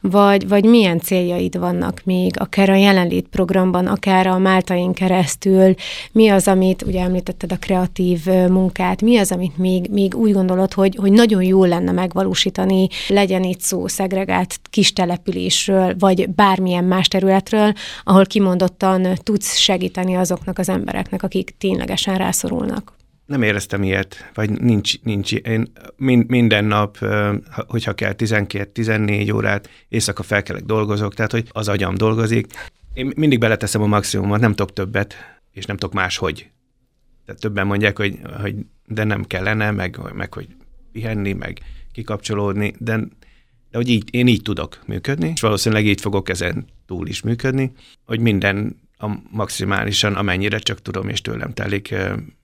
vagy, 0.00 0.48
vagy 0.48 0.64
milyen 0.64 1.00
céljaid 1.00 1.58
vannak 1.58 2.00
még, 2.04 2.34
akár 2.38 2.70
a 2.70 2.74
jelenlét 2.74 3.26
programban, 3.28 3.86
akár 3.86 4.26
a 4.26 4.38
Máltain 4.38 4.92
keresztül? 4.92 5.74
Mi 6.12 6.28
az, 6.28 6.48
amit, 6.48 6.82
ugye 6.82 7.00
említetted 7.00 7.52
a 7.52 7.56
kreatív 7.56 8.24
munkát, 8.26 9.02
mi 9.02 9.16
az, 9.16 9.32
amit 9.32 9.58
még, 9.58 9.88
még 9.90 10.14
úgy 10.14 10.32
gondolod, 10.32 10.72
hogy, 10.72 10.96
hogy 10.96 11.12
nagyon 11.12 11.42
jó 11.42 11.64
lenne 11.64 11.92
megvalósítani, 11.92 12.88
legyen 13.08 13.42
itt 13.42 13.60
szó 13.60 13.86
szegregált 13.88 14.60
kis 14.70 14.92
településről, 14.92 15.94
vagy 15.98 16.28
bármilyen 16.30 16.84
más 16.84 17.08
területről, 17.08 17.72
ahol 18.04 18.26
kimondottan 18.26 19.08
tudsz 19.22 19.56
segíteni 19.56 20.14
azoknak 20.14 20.58
az 20.58 20.68
embereknek, 20.68 21.22
akik 21.22 21.54
ténylegesen 21.58 22.16
rászorulnak? 22.16 22.91
Nem 23.26 23.42
éreztem 23.42 23.82
ilyet, 23.82 24.30
vagy 24.34 24.50
nincs, 24.50 25.02
nincs 25.02 25.32
én 25.32 25.72
minden 26.26 26.64
nap, 26.64 26.98
hogyha 27.66 27.92
kell 27.92 28.14
12-14 28.18 29.34
órát, 29.34 29.68
éjszaka 29.88 30.22
felkelek, 30.22 30.62
dolgozok, 30.64 31.14
tehát 31.14 31.32
hogy 31.32 31.48
az 31.50 31.68
agyam 31.68 31.94
dolgozik. 31.94 32.46
Én 32.94 33.12
mindig 33.16 33.38
beleteszem 33.38 33.82
a 33.82 33.86
maximumot, 33.86 34.40
nem 34.40 34.54
tudok 34.54 34.72
többet, 34.72 35.14
és 35.52 35.64
nem 35.64 35.76
tudok 35.76 35.94
máshogy. 35.94 36.50
Tehát 37.24 37.40
többen 37.40 37.66
mondják, 37.66 37.96
hogy, 37.96 38.18
hogy 38.40 38.54
de 38.86 39.04
nem 39.04 39.24
kellene, 39.24 39.70
meg, 39.70 39.98
meg 40.14 40.32
hogy 40.34 40.48
pihenni, 40.92 41.32
meg 41.32 41.60
kikapcsolódni, 41.92 42.74
de, 42.78 42.96
de 43.70 43.76
hogy 43.76 43.88
így, 43.88 44.14
én 44.14 44.26
így 44.26 44.42
tudok 44.42 44.78
működni, 44.86 45.32
és 45.34 45.40
valószínűleg 45.40 45.86
így 45.86 46.00
fogok 46.00 46.28
ezen 46.28 46.66
túl 46.86 47.06
is 47.06 47.22
működni, 47.22 47.72
hogy 48.04 48.20
minden 48.20 48.80
a 48.98 49.08
maximálisan, 49.30 50.14
amennyire 50.14 50.58
csak 50.58 50.82
tudom 50.82 51.08
és 51.08 51.20
tőlem 51.20 51.52
telik, 51.52 51.94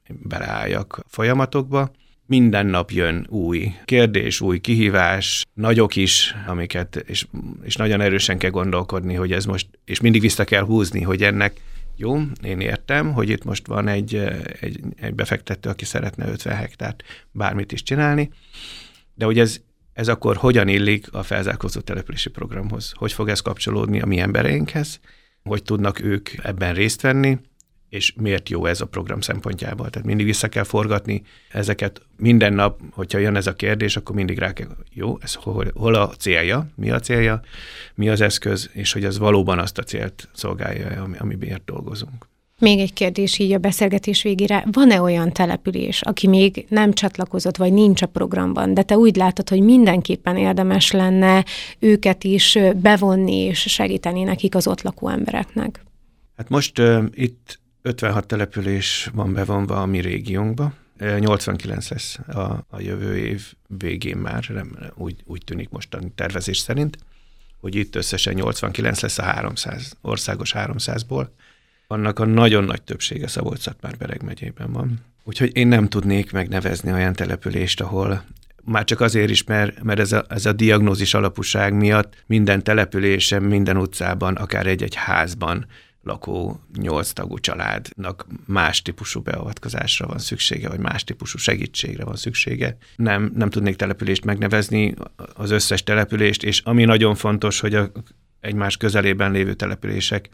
beleálljak 0.08 1.04
folyamatokba, 1.06 1.90
minden 2.26 2.66
nap 2.66 2.90
jön 2.90 3.26
új 3.28 3.72
kérdés, 3.84 4.40
új 4.40 4.58
kihívás, 4.58 5.46
nagyok 5.54 5.96
is, 5.96 6.34
amiket, 6.46 6.96
és, 6.96 7.26
és 7.62 7.76
nagyon 7.76 8.00
erősen 8.00 8.38
kell 8.38 8.50
gondolkodni, 8.50 9.14
hogy 9.14 9.32
ez 9.32 9.44
most, 9.44 9.66
és 9.84 10.00
mindig 10.00 10.20
vissza 10.20 10.44
kell 10.44 10.62
húzni, 10.64 11.02
hogy 11.02 11.22
ennek 11.22 11.60
jó, 11.96 12.20
én 12.42 12.60
értem, 12.60 13.12
hogy 13.12 13.28
itt 13.28 13.44
most 13.44 13.66
van 13.66 13.88
egy, 13.88 14.14
egy, 14.60 14.80
egy 14.96 15.14
befektető, 15.14 15.68
aki 15.68 15.84
szeretne 15.84 16.28
50 16.28 16.56
hektárt 16.56 17.02
bármit 17.30 17.72
is 17.72 17.82
csinálni, 17.82 18.30
de 19.14 19.24
hogy 19.24 19.38
ez, 19.38 19.60
ez 19.92 20.08
akkor 20.08 20.36
hogyan 20.36 20.68
illik 20.68 21.12
a 21.12 21.22
felzárkózó 21.22 21.80
települési 21.80 22.30
programhoz? 22.30 22.92
Hogy 22.94 23.12
fog 23.12 23.28
ez 23.28 23.40
kapcsolódni 23.40 24.00
a 24.00 24.06
mi 24.06 24.18
embereinkhez? 24.18 25.00
Hogy 25.42 25.62
tudnak 25.62 26.00
ők 26.00 26.30
ebben 26.42 26.74
részt 26.74 27.00
venni? 27.00 27.38
És 27.88 28.12
miért 28.16 28.48
jó 28.48 28.66
ez 28.66 28.80
a 28.80 28.86
program 28.86 29.20
szempontjából. 29.20 29.90
Tehát 29.90 30.06
mindig 30.06 30.26
vissza 30.26 30.48
kell 30.48 30.64
forgatni 30.64 31.22
ezeket 31.48 32.02
minden 32.16 32.52
nap, 32.52 32.80
hogyha 32.90 33.18
jön 33.18 33.36
ez 33.36 33.46
a 33.46 33.54
kérdés, 33.54 33.96
akkor 33.96 34.14
mindig 34.14 34.38
rá 34.38 34.52
kell, 34.52 34.68
jó, 34.92 35.18
ez 35.20 35.34
hol, 35.34 35.66
hol 35.74 35.94
a 35.94 36.08
célja, 36.08 36.66
mi 36.74 36.90
a 36.90 37.00
célja, 37.00 37.40
mi 37.94 38.08
az 38.08 38.20
eszköz, 38.20 38.70
és 38.72 38.92
hogy 38.92 39.04
ez 39.04 39.18
valóban 39.18 39.58
azt 39.58 39.78
a 39.78 39.82
célt 39.82 40.28
szolgálja, 40.32 41.02
ami, 41.02 41.16
ami 41.18 41.34
miért 41.34 41.64
dolgozunk. 41.64 42.26
Még 42.60 42.78
egy 42.78 42.92
kérdés 42.92 43.38
így 43.38 43.52
a 43.52 43.58
beszélgetés 43.58 44.22
végére. 44.22 44.64
Van-e 44.72 45.00
olyan 45.00 45.32
település, 45.32 46.02
aki 46.02 46.26
még 46.26 46.66
nem 46.68 46.92
csatlakozott, 46.92 47.56
vagy 47.56 47.72
nincs 47.72 48.02
a 48.02 48.06
programban, 48.06 48.74
de 48.74 48.82
te 48.82 48.96
úgy 48.96 49.16
látod, 49.16 49.48
hogy 49.48 49.60
mindenképpen 49.60 50.36
érdemes 50.36 50.90
lenne 50.90 51.44
őket 51.78 52.24
is 52.24 52.58
bevonni 52.76 53.36
és 53.36 53.58
segíteni 53.58 54.22
nekik 54.22 54.54
az 54.54 54.66
ott 54.66 54.82
lakó 54.82 55.08
embereknek? 55.08 55.82
Hát 56.36 56.48
most 56.48 56.78
uh, 56.78 57.04
itt 57.14 57.60
56 57.88 58.26
település 58.26 59.10
van 59.14 59.32
bevonva 59.32 59.82
a 59.82 59.86
mi 59.86 60.00
régiónkba, 60.00 60.72
89 61.18 61.88
lesz 61.88 62.18
a, 62.18 62.40
a 62.68 62.80
jövő 62.80 63.16
év 63.16 63.52
végén 63.66 64.16
már, 64.16 64.44
nem, 64.48 64.78
úgy, 64.94 65.16
úgy 65.24 65.42
tűnik 65.44 65.68
mostani 65.68 66.12
tervezés 66.14 66.58
szerint, 66.58 66.98
hogy 67.60 67.74
itt 67.74 67.96
összesen 67.96 68.34
89 68.34 69.00
lesz 69.00 69.18
a 69.18 69.22
300, 69.22 69.96
országos 70.00 70.52
300-ból. 70.56 71.26
Annak 71.86 72.18
a 72.18 72.24
nagyon 72.24 72.64
nagy 72.64 72.82
többsége 72.82 73.28
szabolcs 73.28 73.66
már 73.80 73.96
Bereg 73.96 74.22
megyében 74.22 74.72
van. 74.72 74.98
Úgyhogy 75.24 75.56
én 75.56 75.68
nem 75.68 75.88
tudnék 75.88 76.32
megnevezni 76.32 76.92
olyan 76.92 77.12
települést, 77.12 77.80
ahol 77.80 78.24
már 78.64 78.84
csak 78.84 79.00
azért 79.00 79.30
is, 79.30 79.44
mert, 79.44 79.82
mert 79.82 80.00
ez, 80.00 80.12
a, 80.12 80.24
ez 80.28 80.46
a 80.46 80.52
diagnózis 80.52 81.14
alapúság 81.14 81.74
miatt 81.74 82.14
minden 82.26 82.62
településen, 82.62 83.42
minden 83.42 83.76
utcában, 83.76 84.34
akár 84.34 84.66
egy-egy 84.66 84.94
házban 84.94 85.66
lakó 86.02 86.60
nyolc 86.78 87.10
tagú 87.12 87.38
családnak 87.38 88.26
más 88.46 88.82
típusú 88.82 89.20
beavatkozásra 89.20 90.06
van 90.06 90.18
szüksége, 90.18 90.68
vagy 90.68 90.78
más 90.78 91.04
típusú 91.04 91.38
segítségre 91.38 92.04
van 92.04 92.16
szüksége. 92.16 92.76
Nem, 92.96 93.32
nem 93.34 93.50
tudnék 93.50 93.76
települést 93.76 94.24
megnevezni, 94.24 94.94
az 95.34 95.50
összes 95.50 95.82
települést, 95.82 96.42
és 96.42 96.60
ami 96.60 96.84
nagyon 96.84 97.14
fontos, 97.14 97.60
hogy 97.60 97.74
a 97.74 97.90
egymás 98.40 98.76
közelében 98.76 99.32
lévő 99.32 99.54
települések 99.54 100.28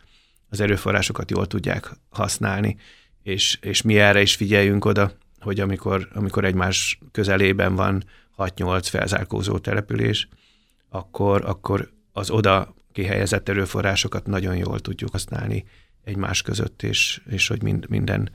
az 0.49 0.61
erőforrásokat 0.61 1.31
jól 1.31 1.47
tudják 1.47 1.91
használni, 2.09 2.77
és, 3.23 3.59
és 3.61 3.83
mi 3.83 3.99
erre 3.99 4.21
is 4.21 4.35
figyeljünk 4.35 4.85
oda, 4.85 5.13
hogy 5.39 5.61
amikor, 5.61 6.09
amikor 6.15 6.45
egymás 6.45 6.99
közelében 7.13 7.75
van 7.75 8.05
6-8 8.37 8.87
felzárkózó 8.91 9.59
település, 9.59 10.29
akkor, 10.89 11.45
akkor 11.45 11.91
az 12.13 12.31
oda 12.31 12.75
kihelyezett 12.95 13.49
erőforrásokat 13.49 14.27
nagyon 14.27 14.57
jól 14.57 14.81
tudjuk 14.81 15.11
használni 15.11 15.65
egymás 16.05 16.43
között, 16.43 16.83
és, 16.83 17.23
és 17.31 17.49
hogy 17.49 17.63
mind, 17.63 17.89
minden 17.89 18.31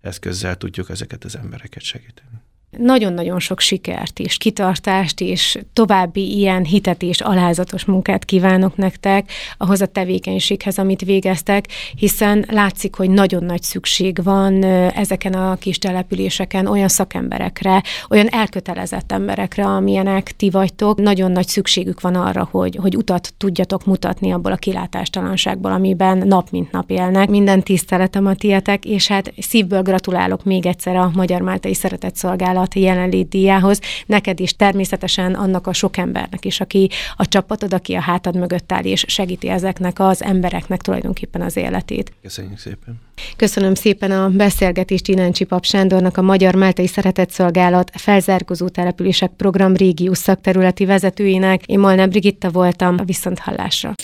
eszközzel 0.00 0.56
tudjuk 0.56 0.90
ezeket 0.90 1.24
az 1.24 1.36
embereket 1.36 1.82
segíteni 1.82 2.43
nagyon-nagyon 2.78 3.40
sok 3.40 3.60
sikert 3.60 4.18
és 4.18 4.36
kitartást 4.36 5.20
és 5.20 5.58
további 5.72 6.36
ilyen 6.36 6.64
hitet 6.64 7.02
és 7.02 7.20
alázatos 7.20 7.84
munkát 7.84 8.24
kívánok 8.24 8.76
nektek 8.76 9.30
ahhoz 9.58 9.80
a 9.80 9.86
tevékenységhez, 9.86 10.78
amit 10.78 11.04
végeztek, 11.04 11.66
hiszen 11.96 12.44
látszik, 12.50 12.94
hogy 12.94 13.10
nagyon 13.10 13.44
nagy 13.44 13.62
szükség 13.62 14.22
van 14.22 14.62
ezeken 14.64 15.32
a 15.32 15.56
kis 15.56 15.78
településeken 15.78 16.66
olyan 16.66 16.88
szakemberekre, 16.88 17.82
olyan 18.10 18.28
elkötelezett 18.28 19.12
emberekre, 19.12 19.64
amilyenek 19.64 20.36
ti 20.36 20.50
vagytok. 20.50 21.00
Nagyon 21.00 21.32
nagy 21.32 21.46
szükségük 21.46 22.00
van 22.00 22.14
arra, 22.14 22.48
hogy, 22.50 22.78
hogy 22.80 22.96
utat 22.96 23.34
tudjatok 23.36 23.84
mutatni 23.84 24.32
abból 24.32 24.52
a 24.52 24.56
kilátástalanságból, 24.56 25.72
amiben 25.72 26.18
nap 26.18 26.50
mint 26.50 26.72
nap 26.72 26.90
élnek. 26.90 27.28
Minden 27.28 27.62
tiszteletem 27.62 28.26
a 28.26 28.34
tietek, 28.34 28.84
és 28.84 29.08
hát 29.08 29.32
szívből 29.38 29.82
gratulálok 29.82 30.44
még 30.44 30.66
egyszer 30.66 30.96
a 30.96 31.10
Magyar 31.14 31.40
Máltai 31.40 31.74
Szeretett 31.74 32.16
Szolgálat 32.16 32.63
alatt 32.64 32.74
jelenlét 32.74 33.28
díjához, 33.28 33.80
neked 34.06 34.40
is 34.40 34.56
természetesen 34.56 35.34
annak 35.34 35.66
a 35.66 35.72
sok 35.72 35.96
embernek 35.96 36.44
is, 36.44 36.60
aki 36.60 36.90
a 37.16 37.28
csapatod, 37.28 37.74
aki 37.74 37.94
a 37.94 38.00
hátad 38.00 38.36
mögött 38.36 38.72
áll 38.72 38.84
és 38.84 39.04
segíti 39.08 39.48
ezeknek 39.48 40.00
az 40.00 40.22
embereknek 40.22 40.80
tulajdonképpen 40.80 41.40
az 41.40 41.56
életét. 41.56 42.12
Köszönjük 42.22 42.58
szépen. 42.58 43.00
Köszönöm 43.36 43.74
szépen 43.74 44.10
a 44.10 44.28
beszélgetést 44.28 45.08
Ináncsi 45.08 45.44
Pap 45.44 45.64
Sándornak, 45.64 46.16
a 46.16 46.22
Magyar 46.22 46.54
Máltai 46.54 46.90
Szolgálat 47.28 47.90
felzárkozó 47.94 48.68
települések 48.68 49.30
program 49.36 49.74
régió 49.74 50.14
szakterületi 50.14 50.84
vezetőjének. 50.84 51.66
Én 51.66 51.78
Molnár 51.78 52.08
Brigitta 52.08 52.50
voltam, 52.50 52.96
a 52.98 53.04
viszont 53.04 53.38
hallásra. 53.38 53.94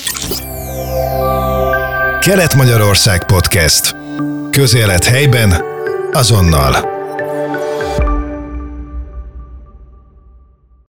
Kelet-Magyarország 2.21 3.25
Podcast. 3.25 3.97
Közélet 4.51 5.05
helyben, 5.05 5.55
azonnal. 6.13 7.00